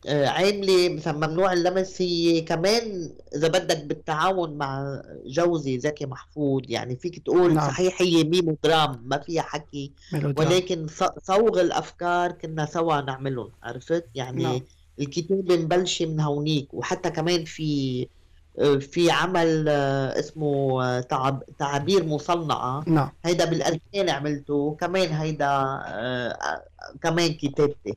عاملة 0.08 0.88
مثلا 0.88 1.12
ممنوع 1.12 1.52
اللمس 1.52 2.02
هي 2.02 2.40
كمان 2.40 3.10
إذا 3.36 3.48
بدك 3.48 3.84
بالتعاون 3.84 4.58
مع 4.58 5.02
جوزي 5.26 5.78
زكي 5.78 6.06
محفوظ. 6.06 6.62
يعني 6.68 6.96
فيك 6.96 7.18
تقول 7.18 7.54
نعم. 7.54 7.68
صحيح 7.68 8.02
هي 8.02 8.24
mimodrame 8.24 9.02
ما 9.04 9.18
فيها 9.18 9.42
حكي. 9.42 9.92
mélodrame. 10.12 10.48
ولكن 10.48 10.86
صوغ 11.22 11.60
الأفكار 11.60 12.32
كنا 12.32 12.66
سوا 12.66 13.00
نعملهم 13.00 13.50
عرفت؟ 13.62 13.92
نعم. 13.92 14.38
يعني 14.38 14.62
الكتابة 15.00 15.56
مبلشة 15.56 16.06
من 16.06 16.20
هونيك. 16.20 16.74
وحتى 16.74 17.10
كمان 17.10 17.44
في 17.44 18.08
في 18.80 19.10
عمل 19.10 19.66
آه، 19.68 20.18
اسمه 20.18 20.84
آه، 20.84 21.00
تعب 21.00 21.42
تعابير 21.58 22.04
مصنعة. 22.04 22.84
نعم. 22.86 23.10
هيدا 23.24 23.44
بالألفين 23.44 24.10
عملته. 24.10 24.76
كمان 24.80 25.08
هيدا 25.08 25.46
آه، 25.46 26.62
كمان 27.02 27.34
كتابتي. 27.34 27.96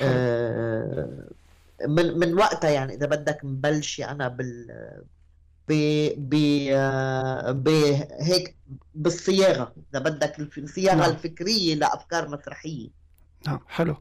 آه، 0.00 1.28
من 1.86 2.18
من 2.18 2.34
وقتها 2.34 2.70
يعني 2.70 2.94
إذا 2.94 3.06
بدك 3.06 3.44
مبلشة 3.44 4.10
أنا 4.10 4.28
بال 4.28 4.66
ب 5.68 5.72
ب 6.16 6.34
بهيك 7.64 8.56
بالصياغة 8.94 9.72
إذا 9.90 10.02
بدك 10.02 10.58
الصياغة 10.58 10.96
نعم. 10.96 11.10
الفكرية 11.10 11.74
لأفكار 11.74 12.28
مسرحية 12.28 12.88
نعم 13.46 13.60
حلو 13.68 13.96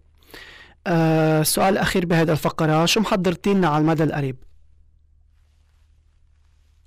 آه 0.88 1.42
السؤال 1.42 1.74
الأخير 1.74 2.06
بهذا 2.06 2.32
الفقرة 2.32 2.86
شو 2.86 3.00
محضرتي 3.00 3.54
لنا 3.54 3.68
على 3.68 3.82
المدى 3.82 4.04
القريب؟ 4.04 4.47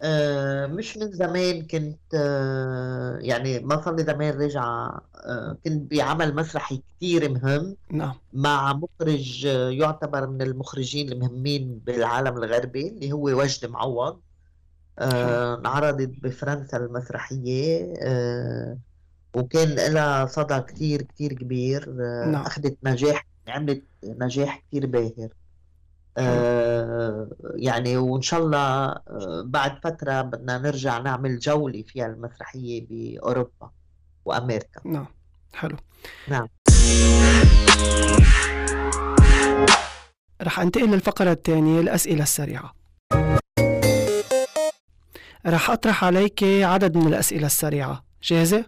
آه، 0.02 0.66
مش 0.66 0.96
من 0.96 1.12
زمان 1.12 1.66
كنت 1.66 2.14
آه، 2.14 3.18
يعني 3.20 3.58
ما 3.58 3.82
صار 3.82 3.94
لي 3.96 4.02
زمان 4.02 4.40
راجعة 4.40 5.00
آه، 5.16 5.56
كنت 5.64 5.90
بعمل 5.90 6.34
مسرحي 6.34 6.82
كتير 6.96 7.28
مهم 7.28 7.76
نعم. 7.90 8.14
مع 8.32 8.72
مخرج 8.72 9.44
يعتبر 9.44 10.26
من 10.26 10.42
المخرجين 10.42 11.12
المهمين 11.12 11.78
بالعالم 11.86 12.36
الغربي 12.36 12.88
اللي 12.88 13.12
هو 13.12 13.24
وجد 13.24 13.66
معوض. 13.66 14.20
انعرضت 14.98 16.12
بفرنسا 16.22 16.76
المسرحية 16.76 17.94
وكان 19.34 19.92
لها 19.92 20.26
صدى 20.26 20.60
كتير 20.60 21.02
كتير 21.02 21.32
كبير 21.32 21.90
نعم. 22.26 22.34
أخذت 22.34 22.76
نجاح 22.84 23.26
عملت 23.48 23.84
نجاح 24.04 24.62
كتير 24.68 24.86
باهر. 24.86 25.28
آه، 26.18 27.28
يعني 27.54 27.96
وإن 27.96 28.22
شاء 28.22 28.40
الله 28.40 28.58
آه، 28.58 29.42
بعد 29.46 29.78
فترة 29.84 30.22
بدنا 30.22 30.58
نرجع 30.58 30.98
نعمل 30.98 31.38
جولة 31.38 31.82
فيها 31.82 32.06
المسرحية 32.06 32.86
بأوروبا 32.90 33.70
وأمريكا. 34.24 34.80
نعم 34.84 35.06
حلو. 35.54 35.76
نعم. 36.28 36.48
رح 40.42 40.60
أنتقل 40.60 40.90
للفقرة 40.90 41.32
الثانية 41.32 41.80
الأسئلة 41.80 42.22
السريعة. 42.22 42.74
رح 45.46 45.70
أطرح 45.70 46.04
عليك 46.04 46.42
عدد 46.44 46.96
من 46.96 47.06
الأسئلة 47.06 47.46
السريعة. 47.46 48.04
جاهزة؟ 48.22 48.64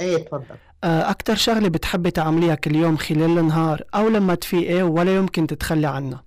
إيه 0.00 0.24
تفضل. 0.24 0.56
أكتر 0.84 1.34
شغلة 1.34 1.68
بتحبي 1.68 2.10
تعمليها 2.10 2.54
كل 2.54 2.76
يوم 2.76 2.96
خلال 2.96 3.38
النهار 3.38 3.82
أو 3.94 4.08
لما 4.08 4.34
تفيقي 4.34 4.82
ولا 4.82 5.16
يمكن 5.16 5.46
تتخلي 5.46 5.86
عنها؟ 5.86 6.24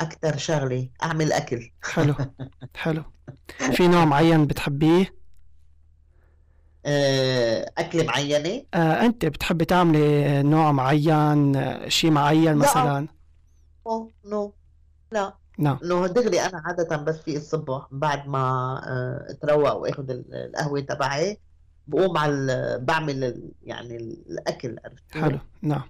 أكتر 0.00 0.36
شغلة 0.36 0.88
أعمل 1.02 1.32
أكل. 1.32 1.70
حلو 1.82 2.14
حلو. 2.76 3.04
في 3.72 3.88
نوع 3.88 4.04
معين 4.04 4.46
بتحبيه؟ 4.46 5.14
آه، 6.86 7.72
أكل 7.78 8.06
معينة؟ 8.06 8.64
آه، 8.74 9.06
أنت 9.06 9.24
بتحبي 9.26 9.64
تعملي 9.64 10.42
نوع 10.42 10.72
معين 10.72 11.56
آه، 11.56 11.88
شيء 11.88 12.10
معين 12.10 12.44
لا. 12.44 12.54
مثلا؟ 12.54 13.08
نو 13.86 14.10
نو. 14.24 14.54
لا. 15.12 15.34
نعم 15.58 15.78
إنه 15.84 16.06
دغري 16.06 16.40
أنا 16.40 16.62
عادة 16.66 16.96
بس 16.96 17.16
في 17.16 17.36
الصبح 17.36 17.86
بعد 17.90 18.28
ما 18.28 18.38
آه، 18.86 19.30
أتروق 19.30 19.72
وآخذ 19.76 20.10
ال- 20.10 20.34
القهوة 20.34 20.80
تبعي. 20.80 21.38
بقوم 21.88 22.18
على 22.18 22.78
بعمل 22.82 23.50
يعني 23.62 23.96
الأكل 23.96 24.76
عرفت؟ 24.84 25.14
حلو. 25.14 25.38
نعم. 25.62 25.82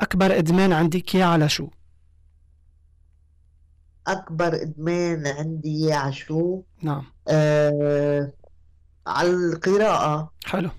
أكبر 0.00 0.38
إدمان 0.38 0.72
عندك 0.72 1.14
إياه 1.14 1.26
على 1.26 1.48
شو؟ 1.48 1.68
أكبر 4.06 4.62
إدمان 4.62 5.26
عندي 5.26 5.92
على 5.92 6.12
شو 6.12 6.62
نعم. 6.82 7.04
آه 7.28 8.32
على 9.06 9.30
القراءة. 9.30 10.32
حلو. 10.44 10.70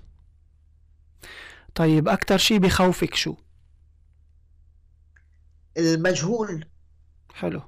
طيب 1.76 2.08
أكتر 2.08 2.38
شي 2.38 2.60
بخوفك 2.60 3.16
شو؟ 3.16 3.36
المجهول. 5.78 6.66
حلو. 7.34 7.62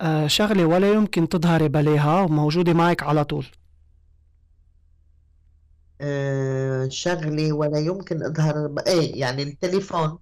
آه 0.00 0.26
شغلة 0.26 0.64
ولا 0.64 0.92
يمكن 0.92 1.28
تظهري 1.28 1.68
بلاها 1.68 2.20
وموجودة 2.20 2.72
معك 2.72 3.02
على 3.02 3.24
طول. 3.24 3.46
آه 6.04 6.88
شغلة 6.88 7.52
ولا 7.52 7.78
يمكن 7.78 8.22
أظهر 8.22 8.74
إيه 8.86 9.20
يعني 9.20 9.42
التليفون. 9.42 10.18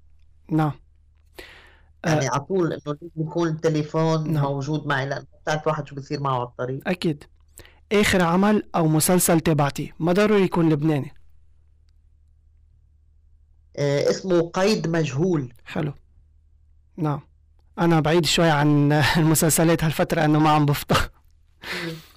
نعم. 0.51 0.73
يعني 2.07 2.29
على 2.29 2.40
طول 2.40 2.73
إنه 2.73 2.97
يكون 3.16 3.49
التليفون 3.49 4.33
نعم. 4.33 4.42
موجود 4.45 4.87
معي 4.87 5.07
لأنه 5.07 5.27
بتعرف 5.42 5.66
واحد 5.66 5.88
شو 5.88 5.95
بصير 5.95 6.21
معه 6.21 6.35
على 6.35 6.42
الطريق. 6.49 6.88
أكيد. 6.88 7.25
آخر 7.92 8.23
عمل 8.23 8.62
أو 8.75 8.87
مسلسل 8.87 9.40
تابعتيه 9.40 9.95
ما 10.01 10.12
ضروري 10.12 10.42
يكون 10.42 10.68
لبناني. 10.68 11.14
آه 13.77 14.11
اسمه 14.11 14.51
قيد 14.51 14.88
مجهول. 14.88 15.53
حلو. 15.64 15.92
نعم. 16.97 17.21
أنا 17.79 18.01
بعيد 18.01 18.27
شوي 18.27 18.51
عن 18.51 18.92
المسلسلات 19.16 19.85
هالفترة 19.85 20.25
إنه 20.25 20.38
ما 20.38 20.51
عم 20.51 20.66
بفضى. 20.66 21.01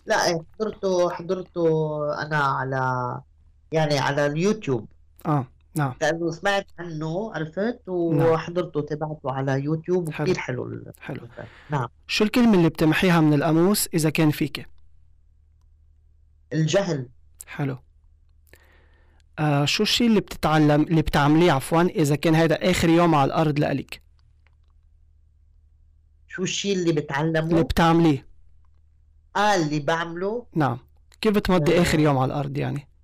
لا 0.06 0.28
إيه، 0.28 0.46
حضرته 0.60 1.10
حضرته 1.10 1.64
أنا 2.22 2.38
على 2.38 3.22
يعني 3.72 4.00
على 4.00 4.26
اليوتيوب. 4.26 4.88
آه 5.26 5.48
نعم. 5.76 5.94
لأنه 6.02 6.32
سمعت 6.32 6.68
عنه 6.80 7.34
عرفت؟ 7.36 7.80
نعم. 7.88 8.18
وحضرته 8.32 8.82
تبعته 8.82 9.32
على 9.32 9.64
يوتيوب 9.64 10.12
حلو. 10.12 10.24
وكثير 10.28 10.42
حلو 10.44 10.66
ال- 10.66 10.92
حلو. 11.00 11.28
نعم. 11.70 11.88
شو 12.08 12.24
الكلمة 12.24 12.54
اللي 12.54 12.70
بتمحيها 12.70 13.22
من 13.22 13.34
القاموس 13.34 13.88
إذا 13.94 14.10
كان 14.10 14.32
فيك؟ 14.32 14.68
الجهل. 16.54 17.10
حلو. 17.48 17.78
آه 19.40 19.66
شو 19.66 19.84
الشي 19.84 20.06
اللي 20.06 20.20
بتتعلم 20.20 20.82
اللي 20.82 21.02
بتعمليه 21.02 21.52
عفوا 21.52 21.82
إذا 21.82 22.16
كان 22.16 22.36
هذا 22.36 22.72
آخر 22.72 22.90
يوم 22.90 23.16
على 23.16 23.28
الأرض 23.28 23.60
لإلك؟ 23.60 24.02
شو 26.28 26.44
الشيء 26.44 26.74
اللي 26.78 26.90
اللي 26.90 27.02
بتعلمه 27.02 27.62
بتعمليه. 27.62 28.28
آه 29.36 29.56
اللي 29.56 29.80
بعمله. 29.80 30.46
نعم. 30.56 30.78
كيف 31.22 31.36
بتمضي 31.36 31.78
آه. 31.78 31.82
آخر 31.82 32.00
يوم 32.00 32.18
على 32.18 32.34
الأرض 32.34 32.58
يعني؟ 32.58 32.80
آه 32.80 32.95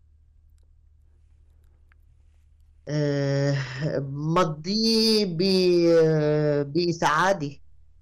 مضيه 3.99 5.25
ب- 5.25 6.73
بسعادة 6.73 7.51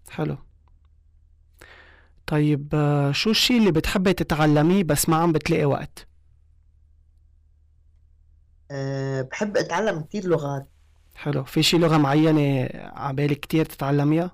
حلو. 0.10 0.38
طيب 2.28 2.70
آه، 2.74 3.12
شو 3.12 3.30
الشي 3.32 3.58
اللي 3.58 3.72
بتحبي 3.72 4.13
تتعلميه 4.13 4.84
بس 4.84 5.10
ما 5.10 5.15
عم 5.18 5.32
بتلاقي 5.32 5.65
وقت؟ 5.65 6.08
آه 8.72 9.22
بحب 9.22 9.58
أتعلم 9.58 10.02
كثير 10.02 10.26
لغات. 10.26 10.70
حلو. 11.15 11.44
في 11.44 11.63
شي 11.63 11.78
لغة 11.78 11.98
معينة 11.98 12.70
عبالك 12.96 13.39
كتير 13.39 13.65
تتعلميها؟ 13.65 14.32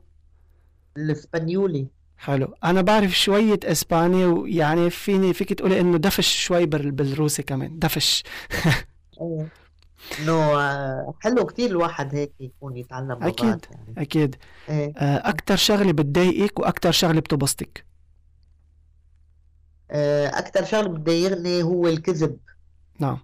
الإسبانيولي. 0.97 1.87
حلو. 2.17 2.53
أنا 2.63 2.81
بعرف 2.81 3.11
شوية 3.11 3.59
إسباني 3.63 4.25
ويعني 4.25 4.89
فيني 4.89 5.33
فيك 5.33 5.53
تقولي 5.53 5.79
إنه 5.79 5.97
دفش 5.97 6.43
شوي 6.45 6.65
بال- 6.65 6.91
بالروسي 6.91 7.43
كمان. 7.43 7.79
دفش. 7.79 8.23
إيه. 9.21 9.64
إنه 10.19 10.33
آه، 10.61 11.13
حلو 11.19 11.45
كثير 11.45 11.69
الواحد 11.69 12.15
هيك 12.15 12.33
يكون 12.39 12.77
يتعلم 12.77 13.11
لغات 13.11 13.23
أكيد. 13.39 13.65
يعني. 13.71 13.93
أكيد. 13.97 14.35
إيه. 14.69 14.93
آه، 14.97 15.29
أكتر 15.29 15.55
شغلة 15.55 15.91
بتضايقك 15.91 16.59
وأكتر 16.59 16.91
شغلة 16.91 17.19
بتبسطك؟ 17.19 17.85
آه، 19.91 20.27
أكتر 20.39 20.65
شغلة 20.65 20.87
بتضايقني 20.87 21.63
هو 21.63 21.87
الكذب. 21.87 22.37
نعم. 22.99 23.17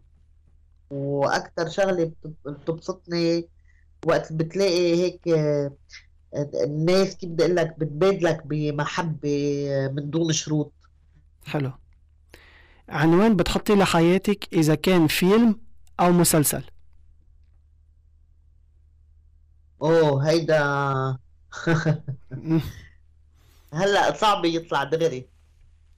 وأكتر 0.89 1.69
شغلة 1.69 2.03
بت- 2.23 2.33
بتبسطني 2.45 3.47
وقت 4.05 4.33
بتلاقي 4.33 4.95
هيك 4.95 5.21
الناس 6.63 7.15
كيف 7.15 7.29
بدي 7.29 7.43
أقول 7.43 7.55
لك 7.55 7.79
بتبادلك 7.79 8.41
بمحبة 8.45 9.65
آه، 9.69 9.87
من 9.87 10.09
دون 10.09 10.33
شروط. 10.33 10.71
حلو. 11.45 11.71
عنوان 12.89 13.35
بتحطي 13.35 13.75
لحياتك 13.75 14.47
إذا 14.53 14.75
كان 14.75 15.07
فيلم 15.07 15.59
أو 15.99 16.11
مسلسل. 16.11 16.63
أوه 19.81 20.29
هيدا. 20.29 21.17
هلا 23.73 24.13
صعب 24.13 24.45
يطلع 24.45 24.83
دغري. 24.83 25.27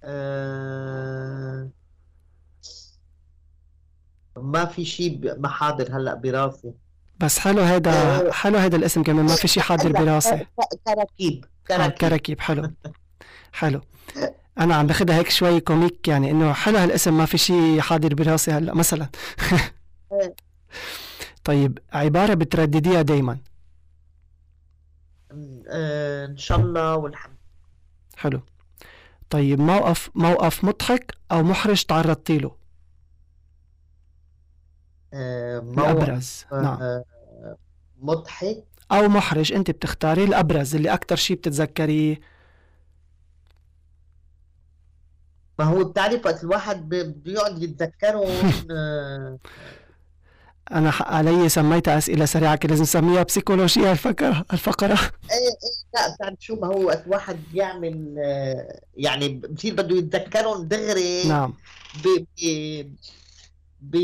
أه... 0.03 1.69
ما 4.37 4.65
في 4.65 4.85
شيء 4.85 5.39
محاضر 5.39 5.97
هلا 5.97 6.13
براسي. 6.13 6.73
بس 7.19 7.39
حلو 7.39 7.61
هيدا 7.61 7.91
آه. 7.91 8.31
حلو 8.31 8.57
هيدا 8.57 8.77
الاسم 8.77 9.03
كمان 9.03 9.25
ما 9.25 9.35
في 9.35 9.47
شي 9.47 9.61
حاضر 9.61 9.91
براسي. 9.91 10.45
كراكيب 10.85 11.45
آه 11.45 11.67
كراكيب. 11.67 11.97
كراكيب 11.97 12.39
حلو. 12.39 12.71
حلو. 13.51 13.81
أنا 14.59 14.75
عم 14.75 14.87
باخدها 14.87 15.17
هيك 15.17 15.29
شوي 15.29 15.59
comique 15.59 16.07
يعني 16.07 16.31
إنه 16.31 16.53
حلو 16.53 16.77
هالاسم 16.77 17.17
ما 17.17 17.25
في 17.25 17.37
شي 17.37 17.81
حاضر 17.81 18.13
براسي 18.13 18.51
هلا 18.51 18.73
مثلا. 18.73 19.09
إيه. 20.11 20.35
طيب 21.43 21.79
عبارة 21.93 22.33
بتردديها 22.33 22.99
آه، 22.99 23.39
إن 25.67 26.37
شاء 26.37 26.59
الله 26.59 26.95
والحمد. 26.95 27.35
حلو. 28.17 28.41
طيب 29.29 29.59
موقف 29.59 30.09
موقف 30.15 30.63
مضحك 30.63 31.15
أو 31.31 31.43
محرج 31.43 31.83
تعرضتِ 31.83 32.31
له 32.31 32.55
آه، 35.13 35.59
موقف 35.59 35.79
الأبرز 35.79 36.45
نعم. 36.51 36.81
آه، 36.81 37.05
مضحك. 38.01 38.63
أو 38.91 39.07
محرج 39.07 39.53
أنت 39.53 39.71
بتختاري 39.71 40.23
الأبرز 40.23 40.75
اللي 40.75 40.93
أكتر 40.93 41.15
شي 41.15 41.35
بتتذكريه 41.35 42.19
ما 45.59 45.65
هو 45.65 45.83
بتعرف 45.83 46.25
وقت 46.25 46.43
الواحد 46.43 46.89
بي- 46.89 47.03
بيقعد 47.03 47.63
يتذكرهم 47.63 48.51
أنا 50.71 50.91
حق 50.91 51.07
علي 51.07 51.49
سميتها 51.49 51.97
أسئلة 51.97 52.25
سريعة 52.25 52.55
كان 52.55 52.69
لازم 52.69 52.83
نسميها 52.83 53.23
بسيكولوجيا 53.23 53.91
الفقرة 53.91 54.45
الفقرة. 54.53 54.93
إيه 54.93 55.37
إيه 55.37 55.83
لا 55.93 56.15
بتعرف 56.15 56.35
شو 56.39 56.55
ما 56.55 56.67
هو 56.67 56.83
وقت 56.85 57.03
واحد 57.07 57.39
بيعمل 57.53 58.15
آه، 58.25 58.79
يعني 58.97 59.29
بصير 59.29 59.73
بده 59.73 59.95
يتذكرهم 59.95 60.63
دغري. 60.67 61.23
نعم. 61.27 61.53
ب 62.03 62.25
ب 63.81 63.95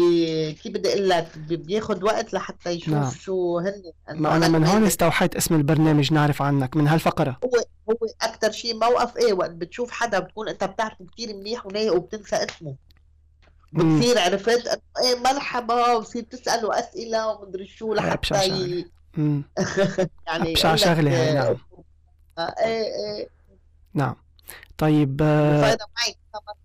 كيف 0.63 0.74
بدي 0.74 0.89
أقول 0.93 1.10
لك 1.10 1.38
ب- 1.38 1.54
بياخد 1.65 2.04
وقت 2.04 2.34
لحتى 2.34 2.69
يشوف 2.69 2.93
نعم. 2.93 3.12
شو 3.12 3.60
هن. 3.60 3.74
ما 4.10 4.36
أنا 4.36 4.48
من 4.48 4.65
هون 4.65 4.84
استوحيت 4.86 5.36
اسم 5.36 5.56
البرنامج 5.56 6.13
نعرف 6.13 6.41
عنك 6.41 6.76
من 6.78 6.88
هالفقرة. 6.88 7.38
هو 7.45 7.50
هو 7.89 8.08
أكثر 8.22 8.52
شيء 8.52 8.76
موقف 8.76 9.17
إيه 9.17 9.34
وقت 9.34 9.52
بتشوف 9.52 9.91
حدا 9.91 10.19
بتكون 10.19 10.50
أنت 10.50 10.63
بتعرفه 10.63 11.06
كثير 11.13 11.36
منيح 11.36 11.65
ونايق 11.65 11.93
وبتنسى 11.93 12.36
اسمه. 12.36 12.76
بتصير 13.71 14.19
عرفت؟ 14.19 14.82
إيه 15.03 15.19
مرحبا 15.19 15.93
وبصير 15.93 16.23
تساله 16.23 16.79
أسئلة 16.79 17.27
ومدري 17.27 17.67
شو 17.67 17.93
لحتى 17.93 18.27
شغلة. 18.27 18.67
ي... 18.67 18.86
يعني 20.27 20.55
شغلة 20.55 21.12
هاي 21.12 21.29
آه، 21.29 21.34
نعم. 21.34 21.58
آه، 22.38 22.55
إيه 22.65 22.84
إيه. 22.84 23.29
نعم. 23.93 24.15
طيب 24.77 25.21
آه، 25.21 25.62
فايدة 25.62 25.86
معي 25.97 26.15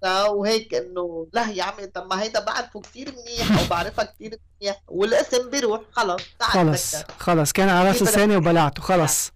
مرة 0.03 0.31
وهيك 0.31 0.75
إنه 0.75 1.27
لا 1.33 1.51
يا 1.51 1.63
عمي 1.63 1.87
طب 1.87 2.07
ما 2.11 2.23
هيدا 2.23 2.45
بعرفه 2.45 2.81
كثير 2.81 3.13
منيح 3.13 3.59
أو 3.59 3.65
بعرفها 3.71 4.05
كثير 4.05 4.39
منيح 4.61 4.81
والاسم 4.89 5.51
بيروح 5.51 5.81
خلص 5.93 6.23
خلص 6.41 6.97
خلص 7.19 7.53
كان 7.53 7.69
على 7.69 7.89
رأس 7.89 8.03
لساني 8.03 8.37
وبلعته 8.37 8.83
خلص. 8.83 9.33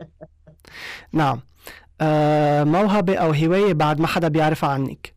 نعم. 1.12 1.40
آه 2.00 2.64
موهبة 2.64 3.16
أو 3.16 3.30
هواية 3.30 3.72
بعد 3.74 4.00
ما 4.00 4.06
حدا 4.06 4.28
بيعرفها 4.28 4.70
عنك؟ 4.70 5.11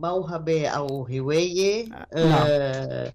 موهبة 0.00 0.68
أو 0.68 1.06
هواية 1.06 1.88
نعم 1.88 2.04
آه 2.12 3.12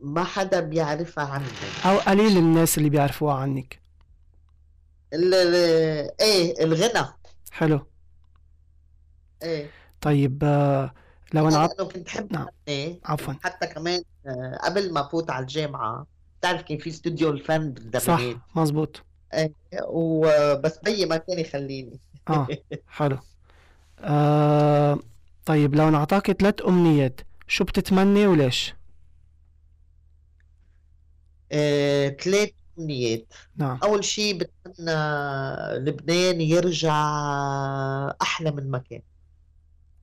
ما 0.00 0.24
حدا 0.24 0.60
بيعرفها 0.60 1.24
عني 1.24 1.44
أو 1.84 1.98
قليل 1.98 2.38
الناس 2.38 2.78
اللي 2.78 2.90
بيعرفوها 2.90 3.34
عنك 3.34 3.80
إيه 5.12 6.64
الغنى 6.64 7.06
حلو 7.50 7.86
إيه 9.42 9.70
طيب 10.00 10.44
آه 10.44 10.94
لو 11.34 11.48
أنا 11.48 11.56
لأنه 11.56 11.90
كنت 11.90 12.08
حب 12.08 12.32
نعم. 12.32 12.46
غني 12.68 13.00
عفوا. 13.04 13.34
حتى 13.42 13.66
كمان 13.66 14.02
آه 14.26 14.58
قبل 14.64 14.92
ما 14.92 15.02
فوت 15.08 15.30
على 15.30 15.42
الجامعة 15.42 16.06
بتعرف 16.40 16.62
كان 16.62 16.78
في 16.78 16.90
استوديو 16.90 17.30
الفن 17.30 17.70
بالزمانات 17.72 18.36
صح 18.36 18.56
مزبوط 18.56 19.02
إيه 19.34 19.52
وبس 19.88 20.78
بيي 20.78 21.06
ما 21.06 21.16
كان 21.16 21.38
يخليني. 21.38 22.00
آه 22.28 22.46
حلو. 22.88 23.18
آه 24.02 24.98
طيب 25.46 25.74
لو 25.74 25.88
انعطاك 25.88 26.32
ثلاث 26.32 26.54
أمنيات 26.66 27.20
شو 27.48 27.64
بتتمني 27.64 28.26
وليش؟ 28.26 28.74
آه، 31.52 32.08
ثلاث 32.08 32.50
أمنيات. 32.78 33.32
نعم. 33.56 33.78
أول 33.82 34.04
شيء 34.04 34.38
بتمنى 34.38 34.92
لبنان 35.78 36.40
يرجع 36.40 36.94
أحلى 38.22 38.50
من 38.50 38.70
ما 38.70 38.78
كان 38.78 39.02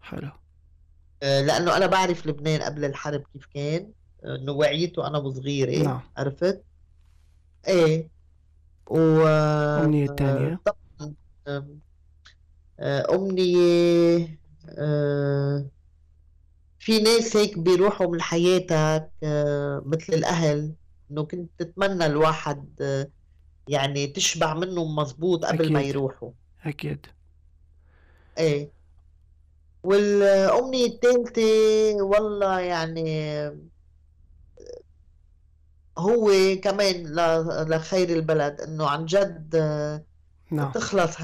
حلو. 0.01 0.29
آه، 1.23 1.41
لأنه 1.41 1.77
أنا 1.77 1.85
بعرف 1.85 2.27
لبنان 2.27 2.62
قبل 2.62 2.85
الحرب 2.85 3.23
كيف 3.33 3.45
كان. 3.53 3.91
آه، 4.23 4.35
إنه 4.35 4.51
وعيته 4.51 5.07
أنا 5.07 5.17
وصغيرة 5.17 5.83
نعم. 5.83 6.01
عرفت؟ 6.17 6.63
إيه. 7.67 8.09
و 8.88 8.97
آم، 9.27 10.59
آه، 11.47 11.65
أمنية 12.81 14.39
آه، 14.69 15.65
في 16.79 16.99
ناس 16.99 17.37
هيك 17.37 17.59
بيروحوا 17.59 18.07
من 18.07 18.21
حياتك 18.21 19.11
آه، 19.23 19.81
مثل 19.85 20.13
الأهل 20.13 20.73
إنه 21.11 21.23
كنت 21.25 21.49
تتمنى 21.57 22.05
الواحد 22.05 22.81
آه، 22.81 23.11
يعني 23.67 24.07
تشبع 24.07 24.53
منهم 24.53 24.95
مزبوط 24.95 25.45
قبل 25.45 25.73
ما 25.73 25.79
أكيد. 25.79 25.89
يروحوا. 25.89 26.31
أكيد. 26.65 27.05
إيه. 28.37 28.71
والأمنية 29.83 30.85
الثالثة 30.87 31.41
والله 32.03 32.59
يعني 32.59 33.29
هو 35.97 36.31
كمان 36.63 37.15
لخير 37.69 38.09
البلد 38.09 38.61
إنه 38.61 38.87
عن 38.87 39.05
جد 39.05 39.55
آه، 39.55 40.03
نعم. 40.51 40.71
تخلص 40.71 41.15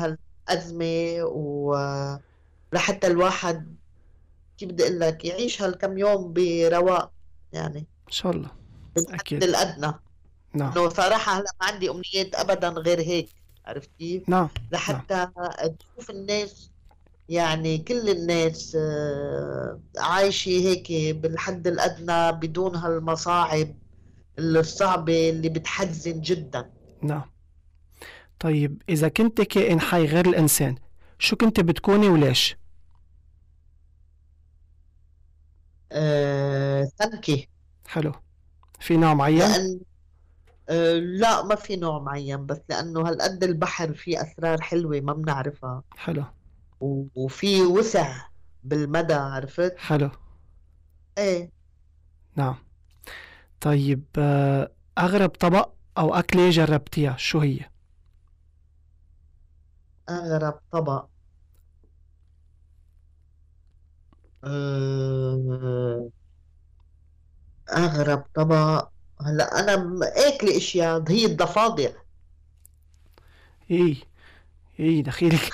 هالأزمة 0.49 1.23
ولحتى 1.23 3.07
الواحد 3.07 3.75
كيف 4.57 4.69
بدي 4.69 4.83
أقول 4.83 4.99
لك 4.99 5.25
يعيش 5.25 5.61
هالكم 5.61 5.97
يوم 5.97 6.33
برواق 6.33 7.11
يعني. 7.53 7.79
إن 7.79 8.11
شاء 8.11 8.31
الله. 8.31 8.49
بالحد 8.95 9.13
أكيد. 9.19 9.43
الأدنى. 9.43 9.93
نعم. 10.53 10.71
إنه 10.71 10.89
صراحة 10.89 11.33
هلا 11.33 11.51
ما 11.61 11.67
عندي 11.67 11.89
أمنيات 11.89 12.35
أبدا 12.35 12.69
غير 12.69 12.99
هيك 13.01 13.29
عرفت 13.65 13.89
كيف؟ 13.99 14.29
نعم. 14.29 14.39
نعم. 14.41 14.49
لحتى 14.71 15.27
تشوف 15.79 16.09
الناس 16.09 16.69
يعني 17.29 17.77
كل 17.77 18.09
الناس 18.09 18.77
آه، 18.79 19.79
عايشة 19.97 20.49
هيك 20.49 21.15
بالحد 21.15 21.67
الأدنى 21.67 22.31
بدون 22.31 22.75
هالمصاعب 22.75 23.75
الصعبة 24.39 25.29
اللي 25.29 25.49
بتحزن 25.49 26.21
جدا. 26.21 26.69
نعم. 27.01 27.34
طيب 28.39 28.81
إذا 28.89 29.07
كنت 29.07 29.41
كائن 29.41 29.81
حي 29.81 30.05
غير 30.05 30.25
الإنسان 30.29 30.75
شو 31.19 31.35
كنت 31.35 31.59
بتكوني 31.59 32.07
وليش؟ 32.09 32.57
سمكة 36.99 37.45
حلو 37.87 38.11
في 38.79 38.97
نوع 38.97 39.13
معين؟ 39.13 39.37
لأن 39.39 39.79
آه، 40.69 40.93
لا 40.93 41.43
ما 41.43 41.55
في 41.55 41.75
نوع 41.75 41.99
معين 41.99 42.45
بس 42.45 42.57
لأنه 42.69 43.09
هالقد 43.09 43.43
البحر 43.43 43.93
فيه 43.93 44.21
أسرار 44.21 44.61
حلوة 44.61 44.99
ما 44.99 45.13
بنعرفها 45.13 45.83
حلو 45.97 46.23
و- 46.81 47.05
وفي 47.15 47.61
وسع 47.61 48.15
بالمدى 48.63 49.13
عرفت؟ 49.13 49.75
حلو 49.77 50.11
إيه 51.17 51.51
نعم 52.35 52.55
طيب 53.61 54.03
آه، 54.17 54.71
أغرب 54.97 55.29
طبق 55.29 55.69
أو 55.97 56.15
أكلة 56.15 56.49
جربتيها 56.49 57.17
شو 57.17 57.39
هي؟ 57.39 57.59
أغرب 60.09 60.59
طبق. 60.71 61.05
آه، 64.43 66.09
أغرب 67.73 68.23
طبق. 68.35 68.89
هلا 69.21 69.59
أنا 69.59 69.99
آكلة 70.03 70.57
أشياء 70.57 71.03
هي 71.11 71.25
الضفادع. 71.25 71.89
إيه 73.71 73.95
إيه 74.79 75.03
دخيلك. 75.03 75.51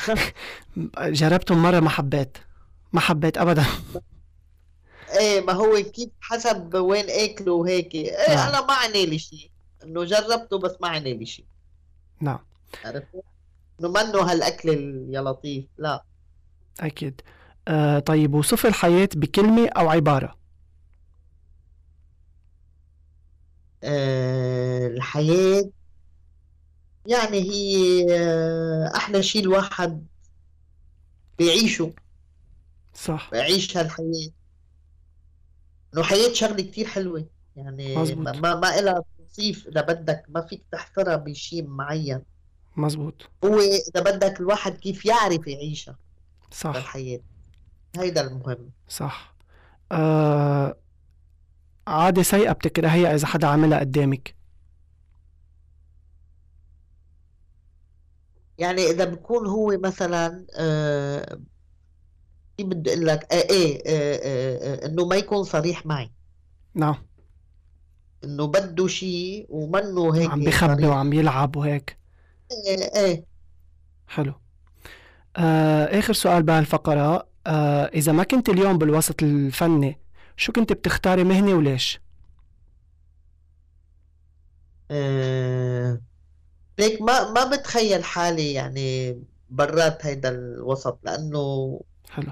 جربتهم 0.99 1.63
مرة 1.63 1.79
ما 1.79 1.89
حبيت. 1.89 2.37
ما 2.93 2.99
حبيت 2.99 3.37
أبدا. 3.37 3.65
إيه 5.19 5.41
ما 5.41 5.53
هو 5.53 5.83
كيف 5.83 6.09
حسب 6.21 6.73
وين 6.75 7.05
اكله 7.09 7.53
وهيك. 7.53 7.95
إيه 7.95 8.35
نعم. 8.35 8.49
أنا 8.49 8.65
ما 8.65 8.73
عني 8.73 9.05
لي 9.05 9.19
شيء 9.19 9.51
إنه 9.83 10.03
جربته 10.03 10.59
بس 10.59 10.75
ما 10.81 10.87
عني 10.87 11.13
لي 11.13 11.25
شيء 11.25 11.45
نعم. 12.21 12.39
عرفت؟ 12.85 13.23
انه 13.81 13.89
منه 13.89 14.31
هالأكل 14.31 14.69
ال- 14.69 15.07
يا 15.15 15.21
لطيف. 15.21 15.65
لا. 15.77 16.03
أكيد. 16.79 17.21
آه 17.67 17.99
طيب 17.99 18.33
وصف 18.33 18.65
الحياة 18.65 19.09
بكلمة 19.15 19.67
أو 19.67 19.89
عبارة؟ 19.89 20.35
آه 23.83 24.87
الحياة 24.87 25.71
يعني 27.05 27.37
هي 27.41 28.05
آه 28.19 28.91
أحلى 28.95 29.23
شيء 29.23 29.41
الواحد 29.43 30.07
بيعيشه. 31.37 31.93
صح. 32.93 33.29
بيعيش 33.31 33.77
هالحياة 33.77 34.31
إنه 35.93 36.03
حياة 36.03 36.33
شغلة 36.33 36.61
كتير 36.63 36.87
حلوة. 36.87 37.27
يعني 37.55 37.95
ما 37.95 38.01
مزبوط 38.01 38.27
ما 38.37 38.55
ما 38.55 38.79
إلها 38.79 39.03
توصيف. 39.17 39.67
إذا 39.67 39.81
بدك 39.81 40.25
ما 40.29 40.41
فيك 40.41 40.65
تحصرها 40.71 41.15
بشيء 41.15 41.67
معين. 41.67 42.21
مزبوط 42.77 43.29
هو 43.45 43.59
اذا 43.59 44.01
بدك 44.01 44.39
الواحد 44.39 44.77
كيف 44.77 45.05
يعرف 45.05 45.47
يعيشها 45.47 45.97
صح. 46.51 46.75
الحياة. 46.75 47.19
هيدا 47.97 48.21
المهم. 48.27 48.71
صح. 48.87 49.35
آه 49.91 50.75
عادة 51.87 52.23
سيئة 52.23 52.51
بتكرهيها 52.51 53.15
إذا 53.15 53.27
حدا 53.27 53.47
عملها 53.47 53.79
قدامك؟ 53.79 54.35
يعني 58.57 58.81
إذا 58.81 59.05
بكون 59.05 59.47
هو 59.47 59.77
مثلا 59.83 60.45
آه 60.55 61.39
كيف 62.57 62.67
بدي 62.67 62.93
أقول 62.93 63.05
لك؟ 63.07 63.33
آه 63.33 63.49
إيه 63.49 63.77
آه 63.87 64.15
آه 64.15 64.83
آه 64.83 64.85
إنه 64.85 65.05
ما 65.05 65.15
يكون 65.15 65.43
صريح 65.43 65.85
معي. 65.85 66.11
نعم. 66.75 66.95
إنه 68.23 68.47
بده 68.47 68.87
شيء 68.87 69.45
ومنه 69.49 70.15
هيك 70.15 70.31
عم 70.31 70.43
بخبي 70.43 70.87
وعم 70.87 71.13
يلعب 71.13 71.55
وهيك. 71.55 72.00
إيه 72.95 73.25
حلو. 74.07 74.33
آه 75.37 75.99
آخر 75.99 76.13
سؤال 76.13 76.43
بهالفقرة 76.43 77.27
آه 77.47 77.85
إذا 77.85 78.11
ما 78.11 78.23
كنت 78.23 78.49
اليوم 78.49 78.77
بالوسط 78.77 79.23
الفني 79.23 79.99
شو 80.37 80.51
كنت 80.51 80.73
بتختاري 80.73 81.23
مهنة 81.23 81.53
وليش؟ 81.53 82.01
آه 84.91 86.01
ليك 86.79 87.01
ما 87.01 87.31
ما 87.31 87.45
بتخيل 87.55 88.03
حالي 88.03 88.53
يعني 88.53 89.15
برات 89.49 90.05
هيدا 90.05 90.29
الوسط 90.29 90.99
لأنه 91.03 91.81
حلو. 92.09 92.31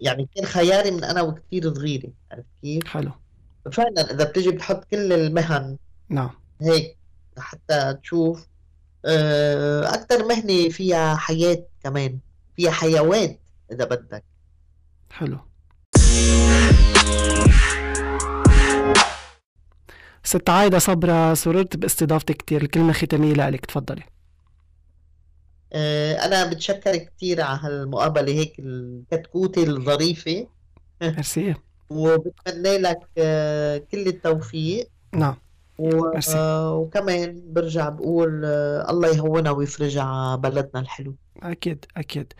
يعني 0.00 0.28
كان 0.36 0.44
خياري 0.44 0.90
من 0.90 1.04
أنا 1.04 1.22
وكتير 1.22 1.74
صغيرة 1.74 2.12
عرفت 2.32 2.46
كيف؟ 2.62 2.86
حلو. 2.86 3.12
فعلا 3.72 4.14
إذا 4.14 4.24
بتجي 4.24 4.50
بتحط 4.50 4.84
كل 4.84 5.12
المهن 5.12 5.78
نعم. 6.08 6.30
هيك 6.60 6.98
حتى 7.38 7.94
تشوف 8.02 8.46
آه، 9.04 9.94
أكتر 9.94 10.26
مهنة 10.26 10.68
فيها 10.68 11.16
حياة 11.16 11.66
كمان 11.84 12.18
فيها 12.56 12.70
حيوات 12.70 13.40
إذا 13.72 13.84
بدك. 13.84 14.24
حلو. 15.10 15.38
ست 20.24 20.50
عايدة 20.50 20.78
صبرا 20.78 21.34
سررت 21.34 21.76
باستضافتك 21.76 22.36
كتير 22.36 22.62
الكلمة 22.62 22.92
ختامية 22.92 23.32
لك 23.32 23.66
تفضلي. 23.66 24.02
آه، 25.72 26.14
أنا 26.14 26.50
بتشكر 26.50 26.96
كتير 26.96 27.40
على 27.40 27.58
هالمقابلة 27.62 28.32
هيك 28.32 28.58
الكتكوتة 28.58 29.62
الظريفة. 29.62 30.46
ميرسي 31.02 31.54
وبتمنى 31.90 32.78
لك 32.78 33.00
آه، 33.18 33.78
كل 33.78 34.06
التوفيق. 34.06 34.88
نعم. 35.14 35.36
و... 35.80 36.12
آه، 36.34 36.76
وكمان 36.76 37.42
برجع 37.46 37.88
بقول 37.88 38.42
آه، 38.44 38.90
الله 38.90 39.08
يهونها 39.08 39.52
ويفرجها 39.52 40.02
على 40.02 40.40
بلدنا 40.40 40.80
الحلو. 40.80 41.16
أكيد 41.42 41.84
أكيد. 41.96 42.32